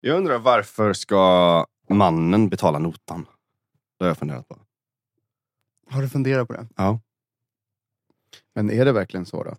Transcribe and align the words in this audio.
Jag 0.00 0.16
undrar 0.16 0.38
varför 0.38 0.92
ska 0.92 1.66
mannen 1.88 2.48
betala 2.48 2.78
notan? 2.78 3.26
Det 3.98 4.04
har 4.04 4.08
jag 4.08 4.18
funderat 4.18 4.48
på. 4.48 4.58
Har 5.90 6.02
du 6.02 6.08
funderat 6.08 6.48
på 6.48 6.54
det? 6.54 6.66
Ja. 6.76 7.00
Men 8.54 8.70
är 8.70 8.84
det 8.84 8.92
verkligen 8.92 9.26
så 9.26 9.44
då? 9.44 9.56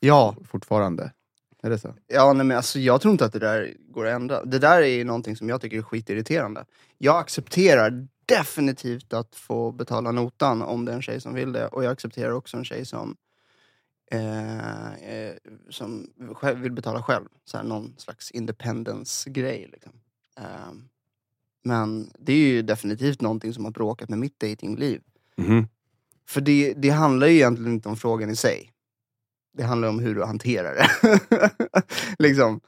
Ja. 0.00 0.36
Fortfarande? 0.44 1.12
Är 1.62 1.70
det 1.70 1.78
så? 1.78 1.94
Ja, 2.06 2.32
nej, 2.32 2.46
men 2.46 2.56
alltså, 2.56 2.78
jag 2.78 3.00
tror 3.00 3.12
inte 3.12 3.24
att 3.24 3.32
det 3.32 3.38
där 3.38 3.74
går 3.78 4.06
att 4.06 4.14
ändra. 4.14 4.44
Det 4.44 4.58
där 4.58 4.82
är 4.82 4.86
ju 4.86 5.04
någonting 5.04 5.36
som 5.36 5.48
jag 5.48 5.60
tycker 5.60 5.78
är 5.78 5.82
skitirriterande. 5.82 6.64
Jag 6.98 7.16
accepterar 7.18 8.08
definitivt 8.26 9.12
att 9.12 9.36
få 9.36 9.72
betala 9.72 10.12
notan 10.12 10.62
om 10.62 10.84
det 10.84 10.92
är 10.92 10.96
en 10.96 11.02
tjej 11.02 11.20
som 11.20 11.34
vill 11.34 11.52
det. 11.52 11.66
Och 11.66 11.84
jag 11.84 11.92
accepterar 11.92 12.30
också 12.30 12.56
en 12.56 12.64
tjej 12.64 12.86
som, 12.86 13.16
eh, 14.10 14.92
eh, 14.94 15.34
som 15.68 16.06
själv 16.34 16.58
vill 16.58 16.72
betala 16.72 17.02
själv. 17.02 17.24
Så 17.44 17.56
här, 17.56 17.64
någon 17.64 17.94
slags 17.98 18.30
independence-grej. 18.30 19.68
Liksom. 19.72 19.92
Eh, 20.38 20.72
men 21.64 22.10
det 22.18 22.32
är 22.32 22.36
ju 22.48 22.62
definitivt 22.62 23.20
någonting 23.20 23.54
som 23.54 23.64
har 23.64 23.72
bråkat 23.72 24.08
med 24.08 24.18
mitt 24.18 24.40
datingliv. 24.40 25.00
Mhm. 25.36 25.68
För 26.28 26.40
det, 26.40 26.74
det 26.76 26.90
handlar 26.90 27.26
ju 27.26 27.34
egentligen 27.34 27.72
inte 27.72 27.88
om 27.88 27.96
frågan 27.96 28.30
i 28.30 28.36
sig. 28.36 28.72
Det 29.56 29.62
handlar 29.62 29.88
om 29.88 29.98
hur 29.98 30.14
du 30.14 30.24
hanterar 30.24 30.74
det. 30.74 31.20
liksom, 32.18 32.60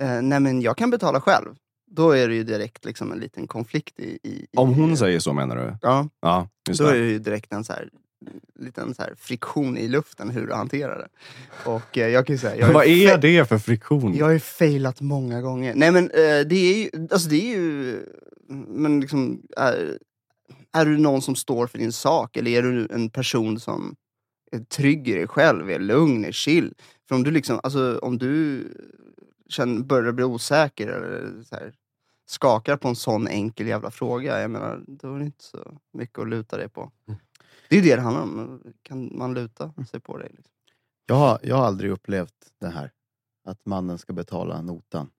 eh, 0.00 0.22
nej 0.22 0.40
men 0.40 0.62
jag 0.62 0.76
kan 0.76 0.90
betala 0.90 1.20
själv. 1.20 1.54
Då 1.86 2.10
är 2.10 2.28
det 2.28 2.34
ju 2.34 2.44
direkt 2.44 2.84
liksom 2.84 3.12
en 3.12 3.18
liten 3.18 3.46
konflikt 3.46 4.00
i... 4.00 4.18
i, 4.22 4.28
i 4.28 4.46
Om 4.56 4.74
hon 4.74 4.96
säger 4.96 5.18
så 5.20 5.32
menar 5.32 5.56
du? 5.56 5.76
Ja, 5.82 6.08
Ja, 6.20 6.48
just 6.68 6.80
då 6.80 6.86
är 6.86 6.92
det. 6.94 6.98
det 7.00 7.06
ju 7.10 7.18
direkt 7.18 7.52
en 7.52 7.64
så 7.64 7.72
här, 7.72 7.90
liten 8.58 8.94
så 8.94 9.02
här 9.02 9.14
friktion 9.18 9.78
i 9.78 9.88
luften 9.88 10.30
hur 10.30 10.46
du 10.46 10.52
hanterar 10.52 10.98
det. 10.98 11.08
Och 11.70 11.98
eh, 11.98 12.08
jag 12.08 12.26
kan 12.26 12.34
ju 12.34 12.38
säga... 12.38 12.56
Jag 12.56 12.72
Vad 12.72 12.86
är 12.86 13.18
det 13.18 13.44
för 13.44 13.58
friktion? 13.58 14.14
Jag 14.14 14.26
har 14.26 14.32
ju 14.32 14.40
failat 14.40 15.00
många 15.00 15.40
gånger. 15.40 15.74
Nej 15.74 15.92
men 15.92 16.04
eh, 16.04 16.40
det 16.46 16.54
är 16.54 16.82
ju, 16.82 17.08
alltså 17.10 17.28
det 17.28 17.36
är 17.36 17.58
ju, 17.58 18.00
men 18.68 19.00
liksom, 19.00 19.42
är, 19.56 19.98
är 20.72 20.84
du 20.84 20.98
någon 20.98 21.22
som 21.22 21.36
står 21.36 21.66
för 21.66 21.78
din 21.78 21.92
sak? 21.92 22.36
Eller 22.36 22.50
är 22.50 22.62
du 22.62 22.88
en 22.90 23.10
person 23.10 23.60
som 23.60 23.96
är 24.52 24.58
trygg 24.58 25.08
i 25.08 25.14
dig 25.14 25.26
själv, 25.26 25.70
är 25.70 25.78
lugn, 25.78 26.24
är 26.24 26.32
chill? 26.32 26.74
För 27.08 27.14
om 27.14 27.22
du 27.22 27.30
liksom, 27.30 27.60
alltså 27.62 27.98
om 27.98 28.18
du 28.18 28.64
känner, 29.48 29.82
börjar 29.82 30.12
bli 30.12 30.24
osäker 30.24 30.88
eller 30.88 31.42
så 31.42 31.54
här, 31.54 31.72
skakar 32.26 32.76
på 32.76 32.88
en 32.88 32.96
sån 32.96 33.28
enkel 33.28 33.66
jävla 33.66 33.90
fråga, 33.90 34.40
jag 34.40 34.50
menar, 34.50 34.84
då 34.86 35.14
är 35.14 35.18
det 35.18 35.24
inte 35.24 35.44
så 35.44 35.78
mycket 35.92 36.18
att 36.18 36.28
luta 36.28 36.56
dig 36.56 36.68
på. 36.68 36.92
Det 37.74 37.78
är 37.78 37.82
ju 37.82 37.90
det 37.90 37.96
det 37.96 38.02
handlar 38.02 38.22
om. 38.22 38.62
Kan 38.82 39.18
man 39.18 39.34
luta 39.34 39.72
sig 39.90 40.00
på 40.00 40.18
dig? 40.18 40.28
Liksom? 40.34 40.52
Jag 41.06 41.14
har, 41.14 41.38
jag 41.42 41.56
har 41.56 41.64
aldrig 41.66 41.90
upplevt 41.90 42.34
det 42.60 42.68
här. 42.68 42.90
Att 43.48 43.66
mannen 43.66 43.98
ska 43.98 44.12
betala 44.12 44.62
notan. 44.62 45.10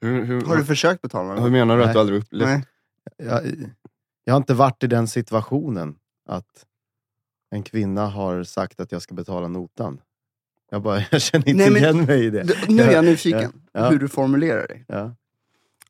Hur, 0.00 0.24
hur, 0.24 0.40
Har 0.40 0.56
du 0.56 0.64
försökt 0.64 1.02
betala? 1.02 1.40
hur 1.40 1.50
menar 1.50 1.76
du 1.76 1.82
att 1.82 1.86
Nej. 1.86 1.94
du 1.94 2.00
aldrig 2.00 2.18
upplevt? 2.22 2.48
Nej. 2.48 2.64
Jag, 3.16 3.42
jag 4.24 4.34
har 4.34 4.36
inte 4.38 4.54
varit 4.54 4.82
i 4.84 4.86
den 4.86 5.08
situationen 5.08 5.98
att 6.28 6.66
en 7.50 7.62
kvinna 7.62 8.06
har 8.06 8.44
sagt 8.44 8.80
att 8.80 8.92
jag 8.92 9.02
ska 9.02 9.14
betala 9.14 9.48
notan. 9.48 10.00
Jag, 10.70 10.82
bara, 10.82 11.00
jag 11.10 11.22
känner 11.22 11.48
inte 11.48 11.62
Nej, 11.62 11.70
men- 11.70 11.82
igen 11.82 12.04
mig 12.06 12.24
i 12.24 12.30
det. 12.30 12.68
Nu 12.68 12.82
är 12.82 12.92
jag 12.92 13.04
nyfiken 13.04 13.52
Ja. 13.72 13.88
hur 13.90 13.98
du 13.98 14.08
formulerar 14.08 14.68
dig. 14.68 14.84
Ja, 14.88 15.14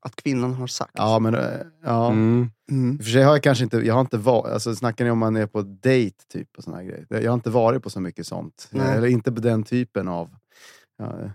Att 0.04 0.16
kvinnan 0.16 0.54
har 0.54 0.66
sagt. 0.66 0.92
ja 0.94 1.18
men 1.18 1.34
eh, 1.34 1.60
ja. 1.82 2.06
Mm. 2.10 2.50
Mm. 2.70 2.94
I 2.94 3.00
och 3.00 3.04
för 3.04 3.10
sig 3.12 3.22
har 3.22 3.32
jag 3.32 3.42
kanske 3.42 3.64
inte, 3.64 3.76
jag 3.76 3.94
har 3.94 4.00
inte 4.00 4.18
varit, 4.18 4.52
alltså 4.52 4.74
snackar 4.74 5.04
ni 5.04 5.10
om 5.10 5.18
man 5.18 5.36
är 5.36 5.46
på 5.46 5.62
dejt 5.62 6.16
typ 6.28 6.56
och 6.56 6.64
såna 6.64 6.76
här 6.76 6.84
grejer. 6.84 7.06
Jag 7.08 7.30
har 7.30 7.34
inte 7.34 7.50
varit 7.50 7.82
på 7.82 7.90
så 7.90 8.00
mycket 8.00 8.26
sånt. 8.26 8.68
Nej. 8.70 8.96
Eller 8.96 9.08
inte 9.08 9.32
på 9.32 9.40
den 9.40 9.62
typen 9.62 10.08
av... 10.08 10.36
Ja, 10.98 11.30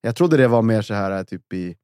jag 0.00 0.16
trodde 0.16 0.36
det 0.36 0.48
var 0.48 0.62
mer 0.62 0.82
så 0.82 0.94
här 0.94 1.18
eh, 1.18 1.22
typ 1.22 1.52
i, 1.52 1.76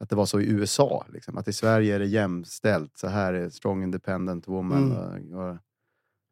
att 0.00 0.10
det 0.10 0.16
var 0.16 0.26
så 0.26 0.40
i 0.40 0.50
USA. 0.50 1.06
Liksom. 1.08 1.38
Att 1.38 1.48
i 1.48 1.52
Sverige 1.52 1.94
är 1.94 1.98
det 1.98 2.06
jämställt. 2.06 2.98
Så 2.98 3.08
här 3.08 3.34
är 3.34 3.50
strong 3.50 3.82
independent 3.82 4.48
woman. 4.48 4.92
Mm. 4.92 5.34
Och, 5.34 5.50
och, 5.50 5.56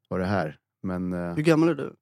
och 0.08 0.18
det 0.18 0.24
här. 0.24 0.58
Men 0.82 1.12
eh, 1.12 1.34
Hur 1.34 1.42
gammal 1.42 1.68
är 1.68 1.74
du? 1.74 1.94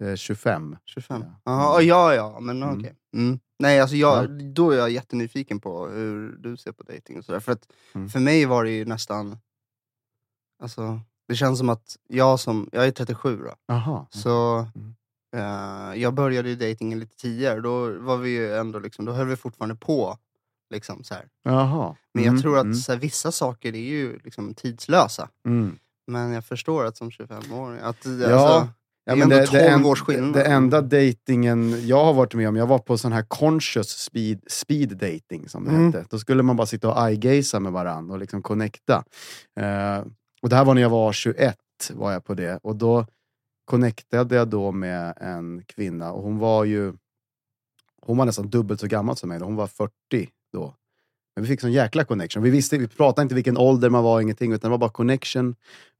Eh, 0.00 0.14
25. 0.16 0.76
25? 0.84 1.24
Ja. 1.44 1.80
Ja, 1.82 2.14
ja, 2.14 2.40
men 2.40 2.62
Mm. 2.62 2.78
okej. 2.78 2.94
Mm. 3.16 3.38
Nej, 3.58 3.80
alltså 3.80 3.96
jag, 3.96 4.24
Ja. 4.24 4.28
då 4.52 4.70
är 4.70 4.76
jag 4.76 4.90
jättenyfiken 4.90 5.60
på 5.60 5.86
hur 5.86 6.32
du 6.36 6.56
ser 6.56 6.72
på 6.72 6.82
dating 6.82 7.18
och 7.18 7.24
sådär. 7.24 7.40
För 7.40 7.52
att 7.52 7.66
Mm. 7.94 8.08
för 8.08 8.20
mig 8.20 8.44
var 8.46 8.64
det 8.64 8.70
ju 8.70 8.84
nästan... 8.84 9.38
Alltså, 10.62 11.00
det 11.28 11.34
känns 11.36 11.58
som 11.58 11.68
att 11.68 11.96
jag 12.08 12.40
som, 12.40 12.68
jag 12.72 12.86
är 12.86 12.90
37 12.92 13.36
då. 13.36 13.54
Jaha. 13.66 14.06
Så 14.10 14.66
Mm. 14.74 14.94
eh, 15.36 16.00
jag 16.02 16.14
började 16.14 16.48
ju 16.48 16.56
datingen 16.56 16.98
lite 17.00 17.16
tidigare. 17.16 17.60
Då 17.60 17.98
var 17.98 18.16
vi 18.16 18.30
ju 18.30 18.54
ändå 18.56 18.78
liksom, 18.78 19.04
då 19.04 19.12
höll 19.12 19.26
vi 19.26 19.36
fortfarande 19.36 19.74
på. 19.76 20.18
Liksom, 20.74 21.04
så 21.04 21.14
här. 21.14 21.28
Jaha. 21.42 21.96
Men 22.14 22.24
Mm, 22.24 22.34
jag 22.34 22.42
tror 22.42 22.56
att 22.58 22.64
mm, 22.64 22.74
så 22.74 22.92
här, 22.92 22.98
vissa 22.98 23.32
saker 23.32 23.72
är 23.74 23.78
ju 23.88 24.18
liksom 24.18 24.54
tidslösa. 24.54 25.28
mm. 25.46 25.78
Men 26.06 26.32
jag 26.32 26.44
förstår 26.44 26.84
att 26.84 26.96
som 26.96 27.10
25-åring, 27.10 27.78
att 27.80 28.04
Ja, 28.06 28.34
alltså, 28.34 28.68
Ja, 29.04 29.14
Det 29.14 29.22
är 29.22 29.26
men 29.26 29.38
ändå 29.38 29.46
12 29.46 29.62
en- 29.62 29.84
års 29.84 30.00
skillnad. 30.02 30.32
Det, 30.32 30.38
det 30.38 30.44
enda 30.44 30.80
datingen 30.80 31.86
jag 31.86 32.04
har 32.04 32.12
varit 32.14 32.34
med 32.34 32.48
om, 32.48 32.56
jag 32.56 32.66
var 32.66 32.78
på 32.78 32.98
sån 32.98 33.12
här 33.12 33.22
conscious 33.28 33.88
speed, 33.88 34.40
speed 34.48 34.88
dating 34.96 35.48
som 35.48 35.64
det 35.64 35.70
Mm. 35.70 35.86
hette. 35.92 36.06
Då 36.10 36.18
skulle 36.18 36.42
man 36.42 36.56
bara 36.56 36.66
sitta 36.66 36.88
och 36.92 37.08
eye-gazea 37.08 37.60
med 37.60 37.72
varandra 37.72 38.12
och 38.14 38.18
liksom 38.20 38.42
connecta. 38.42 39.04
Eh, 39.60 39.98
och 40.42 40.48
det 40.48 40.56
här 40.56 40.64
var 40.64 40.74
när 40.74 40.82
jag 40.82 40.90
var 40.90 41.12
21, 41.12 41.56
var 41.90 42.12
jag 42.12 42.24
på 42.24 42.34
det. 42.34 42.58
Och 42.62 42.76
då 42.76 43.06
connectade 43.64 44.34
jag 44.34 44.48
då 44.48 44.72
med 44.72 45.14
en 45.20 45.62
kvinna 45.66 46.12
och 46.12 46.22
hon 46.22 46.38
var 46.38 46.64
ju 46.64 46.92
hon 48.02 48.16
var 48.16 48.24
nästan 48.24 48.48
dubbelt 48.50 48.80
så 48.80 48.86
gammal 48.86 49.16
som 49.16 49.28
mig. 49.28 49.38
då. 49.38 49.44
Hon 49.44 49.56
var 49.56 49.66
40 49.66 49.92
då. 50.52 50.74
Men 51.36 51.42
vi 51.44 51.48
fick 51.48 51.60
sån 51.60 51.72
jäkla 51.72 52.04
connection. 52.04 52.42
Vi, 52.42 52.50
visste, 52.50 52.78
vi 52.78 52.88
pratade 52.88 53.22
inte 53.22 53.34
vilken 53.34 53.56
ålder 53.58 53.90
man 53.90 54.04
var, 54.04 54.20
ingenting, 54.20 54.52
utan 54.52 54.68
det 54.68 54.70
var 54.70 54.78
bara 54.78 54.90
connection. 54.90 55.54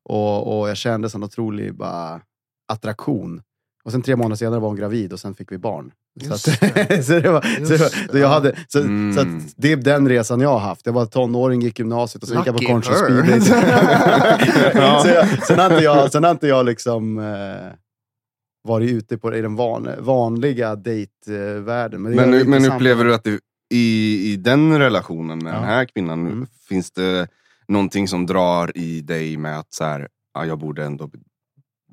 Och, 0.05 0.61
och 0.61 0.69
jag 0.69 0.77
kände 0.77 1.11
sån 1.11 1.25
otrolig 1.25 1.75
bara, 1.75 2.21
attraktion. 2.71 3.43
Och 3.85 3.93
sen 3.93 4.03
tre 4.03 4.17
månader 4.17 4.37
senare 4.37 4.61
var 4.61 4.69
hon 4.69 4.77
gravid 4.77 5.13
och 5.13 5.21
sen 5.21 5.35
fick 5.35 5.53
vi 5.53 5.59
barn. 5.59 5.93
Så, 6.29 6.35
att, 6.35 6.45
det. 6.89 7.03
så, 7.07 7.13
det 7.21 7.31
var, 7.31 7.65
så, 7.67 7.73
Just 7.73 8.11
så 8.11 8.19
jag 8.19 8.29
hade, 8.29 8.57
så, 8.69 8.81
Mm. 8.81 9.15
så 9.15 9.21
att 9.21 9.55
det 9.57 9.73
är 9.73 9.77
den 9.77 10.09
resan 10.09 10.41
jag 10.41 10.49
har 10.49 10.59
haft. 10.59 10.87
Jag 10.87 10.93
var 10.93 11.07
tonåring, 11.07 11.61
gick 11.61 11.79
gymnasiet 11.79 12.23
och 12.23 12.29
sen 12.29 12.39
gick 12.39 12.47
jag 12.47 12.55
på 12.57 12.61
Lucky 12.63 12.73
conscious 12.73 13.01
her. 13.01 13.07
speed 13.07 13.41
dating. 13.41 14.73
Ja. 14.83 15.01
så 15.03 15.09
jag, 15.09 15.47
sen, 15.47 15.59
har 15.59 15.71
inte 15.71 15.85
jag, 15.85 16.13
sen 16.13 16.25
har 16.25 16.31
inte 16.31 16.47
jag 16.47 16.67
liksom 16.67 17.19
eh, 17.19 17.73
varit 18.69 18.91
ute 18.91 19.19
på, 19.19 19.35
i 19.37 19.41
den 19.41 19.57
van, 19.57 19.89
vanliga 19.99 20.77
dejtvärlden. 20.77 22.03
Men, 22.03 22.15
Men, 22.15 22.31
men 22.31 22.41
intressant. 22.41 22.75
upplever 22.75 23.05
du 23.05 23.15
att 23.15 23.25
det, 23.25 23.39
i, 23.75 24.33
i 24.33 24.37
den 24.37 24.79
relationen 24.79 25.39
med 25.39 25.51
Ja. 25.55 25.57
den 25.57 25.65
här 25.65 25.85
kvinnan, 25.85 26.27
Mm. 26.27 26.47
finns 26.69 26.91
det 26.91 27.29
någonting 27.69 28.09
som 28.09 28.27
drar 28.27 28.77
i 28.79 29.01
dig 29.01 29.37
med 29.37 29.59
att 29.59 29.73
så 29.73 29.85
här, 29.85 30.09
ja, 30.35 30.45
jag 30.47 30.59
borde 30.59 30.85
ändå 30.85 31.11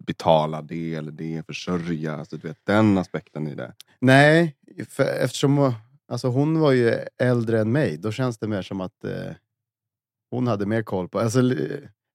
betala 0.08 0.62
det 0.62 0.94
eller 0.96 1.12
det, 1.12 1.46
försörja, 1.46 2.16
alltså, 2.16 2.38
du 2.38 2.48
vet, 2.48 2.58
den 2.66 2.98
aspekten 2.98 3.48
i 3.48 3.56
det? 3.56 3.74
Nej, 4.00 4.56
för 4.90 5.04
eftersom 5.04 5.58
hon- 5.58 5.74
alltså 6.08 6.28
hon 6.28 6.60
var 6.60 6.72
ju 6.72 6.96
äldre 7.22 7.62
än 7.62 7.72
mig, 7.72 7.98
då 7.98 8.12
känns 8.12 8.38
det 8.38 8.48
mer 8.48 8.62
som 8.62 8.82
att 8.82 9.04
eh, 9.04 9.32
hon 10.32 10.48
hade 10.48 10.66
mer 10.66 10.84
koll 10.84 11.10
på... 11.10 11.20
Alltså, 11.20 11.40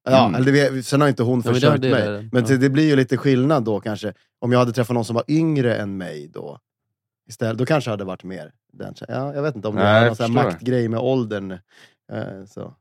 ja, 0.04 0.28
Mm. 0.28 0.34
eller, 0.34 0.52
det- 0.52 0.82
sen 0.82 1.00
har 1.00 1.08
inte 1.08 1.22
hon 1.22 1.42
Ja, 1.44 1.44
men 1.44 1.54
det- 1.54 1.60
försökt 1.60 1.82
det- 1.82 1.90
mig. 1.90 2.02
det- 2.08 2.28
Men 2.32 2.42
ja. 2.42 2.48
det, 2.48 2.56
det 2.58 2.70
blir 2.70 2.88
ju 2.88 2.96
lite 2.96 3.16
skillnad 3.16 3.64
då 3.64 3.80
kanske. 3.80 4.14
Om 4.40 4.52
jag 4.52 4.58
hade 4.58 4.72
träffat 4.72 4.94
någon 4.94 5.04
som 5.04 5.14
var 5.14 5.24
yngre 5.28 5.76
än 5.76 5.96
mig 5.96 6.28
då. 6.28 6.58
Istället, 7.28 7.58
då 7.58 7.66
kanske 7.66 7.88
det 7.90 7.92
hade 7.92 8.04
varit 8.04 8.24
mer 8.24 8.52
den. 8.72 8.94
Ja, 9.08 9.34
jag 9.34 9.42
vet 9.42 9.56
inte 9.56 9.68
om 9.68 9.76
det 9.76 9.82
Nej, 9.82 9.90
är 9.92 9.96
jag 10.00 10.06
någon 10.06 10.16
sån 10.16 10.32
maktgrej 10.32 10.88
med 10.88 11.00
åldern. 11.00 11.50
Eh, 12.12 12.44
så. 12.48 12.74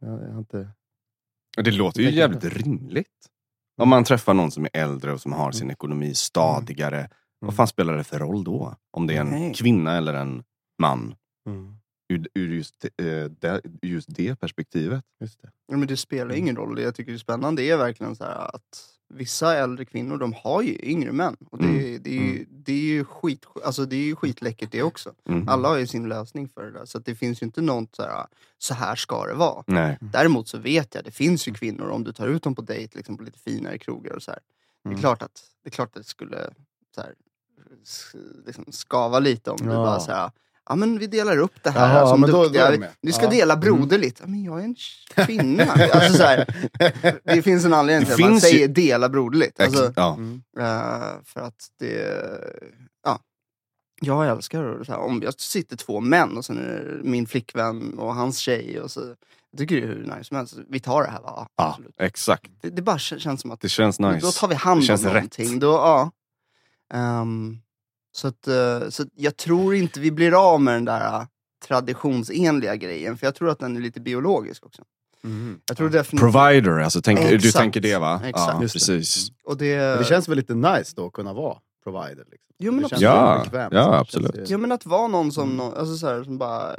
Ja, 0.00 0.06
jag 0.22 0.32
har 0.32 0.38
inte... 0.38 0.68
Det 1.56 1.70
låter 1.70 2.00
ju 2.02 2.10
jävligt 2.10 2.44
rimligt. 2.44 3.08
Om 3.76 3.88
man 3.88 4.04
träffar 4.04 4.34
någon 4.34 4.50
som 4.50 4.64
är 4.64 4.70
äldre 4.72 5.12
och 5.12 5.20
som 5.20 5.32
har 5.32 5.52
sin 5.52 5.70
ekonomi 5.70 6.14
stadigare, 6.14 7.08
vad 7.40 7.56
fan 7.56 7.66
spelar 7.66 7.96
det 7.96 8.04
för 8.04 8.18
roll 8.18 8.44
då? 8.44 8.74
Om 8.92 9.06
det 9.06 9.16
är 9.16 9.20
en 9.20 9.30
Nej. 9.30 9.54
kvinna 9.54 9.96
eller 9.96 10.14
en 10.14 10.44
man? 10.78 11.14
Mm, 11.48 11.78
Ur, 12.08 12.28
ur 12.34 12.48
just, 12.54 12.84
eh, 12.84 13.24
det, 13.24 13.60
just 13.82 14.14
det 14.14 14.36
perspektivet. 14.36 15.04
just 15.20 15.42
det. 15.42 15.50
Ja, 15.66 15.76
men 15.76 15.88
det 15.88 15.96
spelar 15.96 16.34
ingen 16.34 16.56
roll. 16.56 16.74
Det 16.76 16.82
jag 16.82 16.94
tycker 16.94 17.12
är 17.12 17.18
spännande 17.18 17.62
är 17.62 17.76
verkligen 17.76 18.16
så 18.16 18.24
här 18.24 18.54
att 18.54 18.92
vissa 19.14 19.56
äldre 19.56 19.84
kvinnor 19.84 20.18
de 20.18 20.32
har 20.32 20.62
ju 20.62 20.78
yngre 20.82 21.12
män. 21.12 21.36
Och 21.50 21.58
det, 21.58 21.64
Mm. 21.64 22.02
det, 22.02 22.10
är, 22.10 22.22
ju, 22.22 22.46
det, 22.50 22.72
är, 22.72 22.76
ju 22.82 23.04
skit, 23.04 23.46
alltså 23.64 23.84
det 23.86 23.96
är 23.96 24.04
ju 24.04 24.16
skitläckert 24.16 24.72
det 24.72 24.82
också. 24.82 25.14
Mhm. 25.28 25.48
Alla 25.48 25.68
har 25.68 25.76
ju 25.76 25.86
sin 25.86 26.08
lösning 26.08 26.48
för 26.48 26.64
det 26.64 26.70
där. 26.70 26.84
Så 26.84 26.98
att 26.98 27.04
det 27.04 27.14
finns 27.14 27.42
ju 27.42 27.46
inte 27.46 27.60
något 27.60 27.96
så 27.96 28.02
här, 28.02 28.26
så 28.58 28.74
här 28.74 28.96
ska 28.96 29.26
det 29.26 29.34
vara. 29.34 29.64
Nej. 29.66 29.98
Däremot 30.00 30.48
så 30.48 30.58
vet 30.58 30.94
jag, 30.94 31.04
det 31.04 31.10
finns 31.10 31.48
ju 31.48 31.54
kvinnor, 31.54 31.88
om 31.88 32.04
du 32.04 32.12
tar 32.12 32.28
ut 32.28 32.42
dem 32.42 32.54
på 32.54 32.62
dejt 32.62 32.96
liksom 32.96 33.16
på 33.16 33.22
lite 33.24 33.38
finare 33.38 33.78
krogar 33.78 34.12
och 34.12 34.22
så 34.22 34.30
här. 34.30 34.40
Det, 34.82 34.88
är 34.88 34.92
Mm. 34.92 35.00
klart 35.00 35.22
att, 35.22 35.42
det 35.62 35.68
är 35.68 35.70
klart 35.72 35.88
att 35.88 36.02
det 36.02 36.08
skulle 36.08 36.50
så 36.94 37.00
här, 37.00 37.14
liksom 38.46 38.64
skava 38.70 39.18
lite 39.18 39.50
om 39.50 39.56
du 39.56 39.64
Ja. 39.72 39.74
bara 39.76 40.00
så 40.00 40.12
här, 40.12 40.30
ja 40.68 40.76
men 40.76 40.98
vi 40.98 41.06
delar 41.06 41.38
upp 41.38 41.62
det 41.62 41.70
här. 41.70 41.88
Jaha, 41.88 42.00
alltså, 42.00 42.14
om 42.14 42.20
men 42.20 42.30
då- 42.30 42.42
duktiga- 42.42 42.70
då 42.70 42.78
med. 42.78 42.90
vi 43.00 43.12
ska 43.12 43.24
Ja. 43.24 43.30
dela 43.30 43.56
broderligt. 43.56 44.18
Ja, 44.20 44.26
men 44.26 44.44
jag 44.44 44.60
är 44.60 44.64
en 44.64 44.76
kvinna. 45.14 45.64
alltså, 45.64 46.12
så 46.12 46.22
här, 46.22 46.68
det 47.34 47.42
finns 47.42 47.64
en 47.64 47.74
anledning 47.74 48.08
Det 48.08 48.14
till 48.16 48.24
att 48.24 48.30
man 48.30 48.40
finns 48.40 48.52
ju- 48.52 48.56
säger 48.56 48.68
dela 48.68 49.08
broderligt. 49.08 49.60
Alltså, 49.60 49.92
ja. 49.96 50.14
Mm. 50.14 50.42
eh, 50.58 51.22
för 51.24 51.40
att 51.40 51.66
det, 51.78 52.20
ja. 53.04 53.20
Jag 54.00 54.26
älskar 54.28 54.62
det. 54.62 54.88
Här, 54.88 54.98
om 54.98 55.22
jag 55.22 55.40
sitter 55.40 55.76
två 55.76 56.00
män 56.00 56.36
och 56.36 56.44
sen 56.44 56.58
är 56.58 56.62
det 57.02 57.08
min 57.08 57.26
flickvän 57.26 57.98
och 57.98 58.14
hans 58.14 58.38
tjej. 58.38 58.80
Och 58.80 58.90
så, 58.90 59.00
jag 59.50 59.58
tycker 59.58 59.76
det 59.76 59.82
är 59.82 59.86
hur 59.86 60.02
nice 60.16 60.24
som 60.24 60.36
helst. 60.36 60.54
Vi 60.68 60.80
tar 60.80 61.02
det 61.02 61.10
här 61.10 61.20
va? 61.22 61.48
Ja, 61.56 61.68
Absolut. 61.68 61.94
exakt. 61.98 62.50
Det, 62.62 62.70
det 62.70 62.82
bara 62.82 62.96
kän- 62.96 63.18
känns 63.18 63.40
som 63.40 63.50
att 63.50 63.60
Det 63.60 63.68
känns 63.68 63.96
då 63.98 64.10
nice. 64.10 64.40
tar 64.40 64.48
vi 64.48 64.54
hand 64.54 64.78
Det 64.80 64.82
om 64.82 64.86
känns 64.86 65.02
någonting. 65.04 65.52
rätt. 65.52 65.60
Då, 65.60 65.66
ja. 65.72 66.10
Ehm, 66.94 67.58
så, 68.16 68.28
att, 68.28 68.48
eh, 68.48 68.88
så 68.88 69.02
att 69.02 69.08
jag 69.14 69.36
tror 69.36 69.74
inte 69.74 70.00
vi 70.00 70.10
blir 70.10 70.52
av 70.52 70.60
med 70.60 70.74
den 70.74 70.84
där 70.84 71.06
eh, 71.20 71.24
traditionsenliga 71.68 72.76
grejen. 72.76 73.16
För 73.16 73.26
jag 73.26 73.34
tror 73.34 73.50
att 73.50 73.58
den 73.58 73.76
är 73.76 73.80
lite 73.80 74.00
biologisk 74.00 74.66
också. 74.66 74.82
Mhm. 75.22 75.60
Jag 75.68 75.76
tror 75.76 75.88
definitivt... 75.88 76.32
Provider, 76.32 76.70
alltså, 76.78 77.02
tänk, 77.02 77.20
du 77.42 77.52
tänker 77.52 77.80
det 77.80 77.98
va? 77.98 78.20
Exakt. 78.24 78.52
Ja, 78.54 78.62
Just 78.62 78.74
det. 78.74 78.78
precis. 78.78 79.28
Och 79.44 79.56
det, 79.56 79.76
Men 79.76 79.98
det 79.98 80.04
känns 80.04 80.28
väl 80.28 80.36
lite 80.36 80.54
nice 80.54 80.92
då 80.96 81.06
att 81.06 81.12
kunna 81.12 81.32
vara 81.32 81.58
provider? 81.84 82.24
Liksom. 82.30 82.54
Jo, 82.58 82.72
men 82.72 82.82
det 82.82 82.88
känns 82.88 83.02
Ja, 83.02 83.40
bekvämt. 83.44 83.72
ja, 83.74 83.98
absolut. 83.98 84.34
känns 84.34 84.50
Ja 84.50 84.58
men 84.58 84.72
att 84.72 84.86
vara 84.86 85.06
någon 85.08 85.32
som, 85.32 85.50
Mm. 85.60 85.66
alltså 85.66 85.96
så 85.96 86.06
här, 86.06 86.24
som 86.24 86.38
bara, 86.38 86.76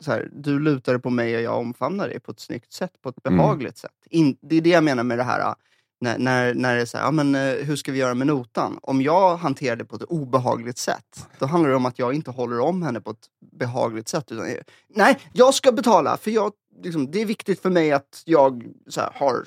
så 0.00 0.10
här, 0.12 0.28
du 0.32 0.58
lutar 0.60 0.92
dig 0.92 1.02
på 1.02 1.10
mig 1.10 1.36
och 1.36 1.42
jag 1.42 1.58
omfamnar 1.58 2.08
dig 2.08 2.20
på 2.20 2.30
ett 2.30 2.40
snyggt 2.40 2.72
sätt, 2.72 2.92
på 3.02 3.08
ett 3.08 3.26
Mm. 3.26 3.38
behagligt 3.38 3.78
sätt. 3.78 3.90
In, 4.10 4.36
det 4.40 4.56
är 4.56 4.60
det 4.60 4.70
jag 4.70 4.84
menar 4.84 5.02
med 5.04 5.18
det 5.18 5.24
här, 5.24 5.40
äh, 5.40 5.54
när, 6.00 6.18
när, 6.18 6.54
när 6.54 6.74
det 6.76 6.80
är 6.80 6.86
så 6.86 6.98
här, 6.98 7.04
ja, 7.04 7.10
men, 7.10 7.34
eh, 7.34 7.54
hur 7.54 7.76
ska 7.76 7.92
vi 7.92 7.98
göra 7.98 8.14
med 8.14 8.26
notan? 8.26 8.78
Om 8.82 9.02
jag 9.02 9.36
hanterar 9.36 9.76
det 9.76 9.84
på 9.84 9.96
ett 9.96 10.02
obehagligt 10.02 10.78
sätt, 10.78 11.28
då 11.38 11.46
handlar 11.46 11.70
det 11.70 11.76
om 11.76 11.86
att 11.86 11.98
jag 11.98 12.14
inte 12.14 12.30
håller 12.30 12.60
om 12.60 12.82
henne 12.82 13.00
på 13.00 13.10
ett 13.10 13.26
behagligt 13.52 14.08
sätt. 14.08 14.32
Utan, 14.32 14.46
nej, 14.94 15.18
jag 15.32 15.54
ska 15.54 15.72
betala, 15.72 16.16
för 16.16 16.30
jag, 16.30 16.52
liksom, 16.82 17.10
det 17.10 17.20
är 17.22 17.26
viktigt 17.26 17.62
för 17.62 17.70
mig 17.70 17.92
att 17.92 18.22
jag 18.24 18.64
så 18.88 19.00
här, 19.00 19.10
har, 19.14 19.44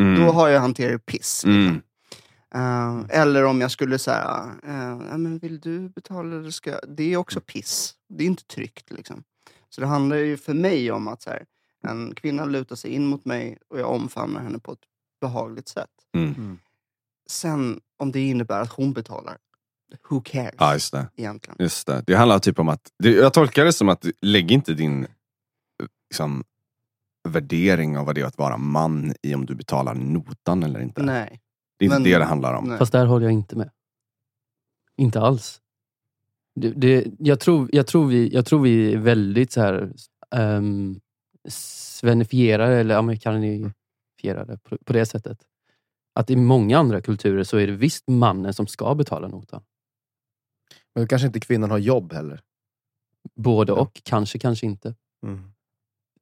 Mm. 0.00 0.20
då 0.26 0.32
har 0.32 0.48
jag 0.48 0.60
hanterat 0.60 1.06
piss. 1.06 1.42
liksom. 1.44 1.52
Mm. 1.52 1.82
Eh, 2.54 3.20
eller 3.20 3.44
om 3.44 3.60
jag 3.60 3.70
skulle 3.70 3.98
säga, 3.98 4.50
uh, 4.68 5.06
ja, 5.10 5.18
men 5.18 5.38
vill 5.38 5.60
du 5.60 5.88
betala 5.88 6.36
eller 6.36 6.50
ska 6.50 6.70
jag?" 6.70 6.80
Det 6.88 7.12
är 7.12 7.16
också 7.16 7.40
piss. 7.40 7.94
Det 8.08 8.24
är 8.24 8.26
inte 8.26 8.44
tryggt 8.44 8.90
liksom. 8.90 9.22
Så 9.68 9.80
det 9.80 9.86
handlar 9.86 10.16
ju 10.16 10.36
för 10.36 10.54
mig 10.54 10.92
om 10.92 11.08
att 11.08 11.22
så 11.22 11.30
här, 11.30 11.44
en 11.88 12.14
kvinna 12.14 12.44
lutar 12.44 12.76
sig 12.76 12.90
in 12.90 13.06
mot 13.06 13.24
mig 13.24 13.58
och 13.68 13.80
jag 13.80 13.90
omfamnar 13.90 14.40
henne 14.40 14.58
på 14.58 14.72
ett 14.72 14.78
behagligt 15.22 15.68
sätt. 15.68 15.90
Mm. 16.16 16.34
Mm. 16.34 16.58
Sen 17.30 17.80
om 17.96 18.12
det 18.12 18.20
innebär 18.20 18.60
att 18.60 18.72
hon 18.72 18.92
betalar, 18.92 19.36
who 20.10 20.20
cares 20.24 20.54
Ja, 20.58 20.72
just 20.72 20.92
det. 20.92 21.08
egentligen? 21.16 21.56
Just 21.58 21.86
det. 21.86 22.02
Det 22.06 22.14
handlar 22.14 22.38
typ 22.38 22.58
om 22.58 22.68
att, 22.68 22.90
jag 22.98 23.32
tolkar 23.32 23.64
det 23.64 23.72
som 23.72 23.88
att 23.88 24.06
lägg 24.20 24.50
inte 24.52 24.74
din 24.74 25.06
liksom, 26.10 26.44
värdering 27.28 27.98
av 27.98 28.06
vad 28.06 28.14
det 28.14 28.20
är 28.20 28.24
att 28.24 28.38
vara 28.38 28.56
man 28.56 29.14
i 29.22 29.34
om 29.34 29.46
du 29.46 29.54
betalar 29.54 29.94
notan 29.94 30.62
eller 30.62 30.80
inte. 30.80 31.02
Nej. 31.02 31.40
det 31.78 31.84
är 31.84 31.86
inte 31.86 31.96
men- 31.96 32.02
det 32.04 32.18
det 32.18 32.24
handlar 32.24 32.54
om. 32.54 32.64
nej. 32.64 32.78
Fast 32.78 32.92
där 32.92 33.06
håller 33.06 33.26
jag 33.26 33.32
inte 33.32 33.56
med. 33.56 33.70
Inte 34.96 35.20
alls. 35.20 35.60
Det, 36.54 36.70
det, 36.70 37.06
jag, 37.18 37.40
tror, 37.40 37.68
jag, 37.72 37.86
tror 37.86 38.06
vi, 38.06 38.28
jag 38.28 38.46
tror 38.46 38.60
vi 38.62 38.92
är 38.92 38.98
väldigt 38.98 39.52
så 39.52 39.60
här 39.60 39.92
um, 40.36 41.00
svenifierade 41.48 42.74
eller 42.76 42.94
amerikanifierade 44.30 44.58
på, 44.58 44.78
på 44.84 44.92
det 44.92 45.06
sättet. 45.06 45.38
Att 46.14 46.30
i 46.30 46.36
många 46.36 46.78
andra 46.78 47.00
kulturer 47.00 47.44
så 47.44 47.56
är 47.56 47.66
det 47.66 47.72
visst 47.72 48.08
mannen 48.08 48.54
som 48.54 48.66
ska 48.66 48.94
betala 48.94 49.28
notan. 49.28 49.62
Men 50.94 51.04
då 51.04 51.08
kanske 51.08 51.26
inte 51.26 51.40
kvinnan 51.40 51.70
har 51.70 51.78
jobb 51.78 52.12
heller. 52.12 52.40
Både 53.36 53.72
och, 53.72 54.00
kanske, 54.04 54.38
kanske 54.38 54.66
inte. 54.66 54.94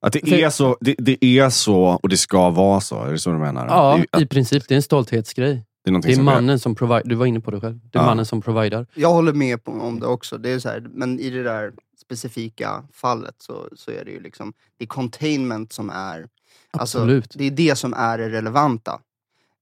Att 0.01 0.13
det 0.13 0.19
För- 0.29 0.35
är, 0.35 0.49
så, 0.49 0.77
det, 0.81 0.95
det 0.97 1.23
är 1.25 1.49
så 1.49 1.99
och 2.03 2.09
det 2.09 2.17
ska 2.17 2.49
vara 2.49 2.81
så. 2.81 3.03
Är 3.03 3.11
det 3.11 3.19
så 3.19 3.31
du 3.31 3.37
menar? 3.37 3.67
Ja, 3.67 3.97
det, 4.11 4.17
är- 4.17 4.21
i 4.21 4.25
princip. 4.25 4.67
Det 4.67 4.73
är 4.73 4.75
en 4.75 4.81
stolthetsgrej. 4.83 5.65
det 5.83 5.89
är 5.91 6.01
Det 6.01 6.11
är 6.11 6.15
som 6.15 6.25
mannen 6.25 6.59
som 6.59 6.75
provider. 6.75 7.09
Du 7.09 7.15
var 7.15 7.25
inne 7.25 7.39
på 7.41 7.51
det 7.51 7.59
själv. 7.61 7.79
Det 7.91 7.97
är 7.97 8.01
Ja. 8.01 8.05
mannen 8.05 8.25
som 8.25 8.41
providar. 8.41 8.87
Jag 8.93 9.09
håller 9.13 9.33
med 9.33 9.63
på, 9.63 9.71
om 9.71 9.99
det 9.99 10.07
också. 10.07 10.37
Det 10.37 10.49
är 10.49 10.59
så 10.59 10.69
här, 10.69 10.87
men 10.93 11.19
i 11.19 11.29
det 11.29 11.43
där 11.43 11.73
specifika 11.97 12.83
fallet 12.93 13.35
så, 13.37 13.69
så 13.75 13.91
är 13.91 14.05
det 14.05 14.11
ju 14.11 14.19
liksom, 14.19 14.53
det 14.77 14.83
är 14.85 14.87
containment 14.87 15.73
som 15.73 15.89
är 15.89 16.27
Alltså, 16.71 16.97
Absolut. 16.97 17.33
det 17.37 17.43
är 17.43 17.51
det 17.51 17.75
som 17.75 17.93
är 17.93 18.17
det 18.17 18.29
relevanta. 18.29 18.99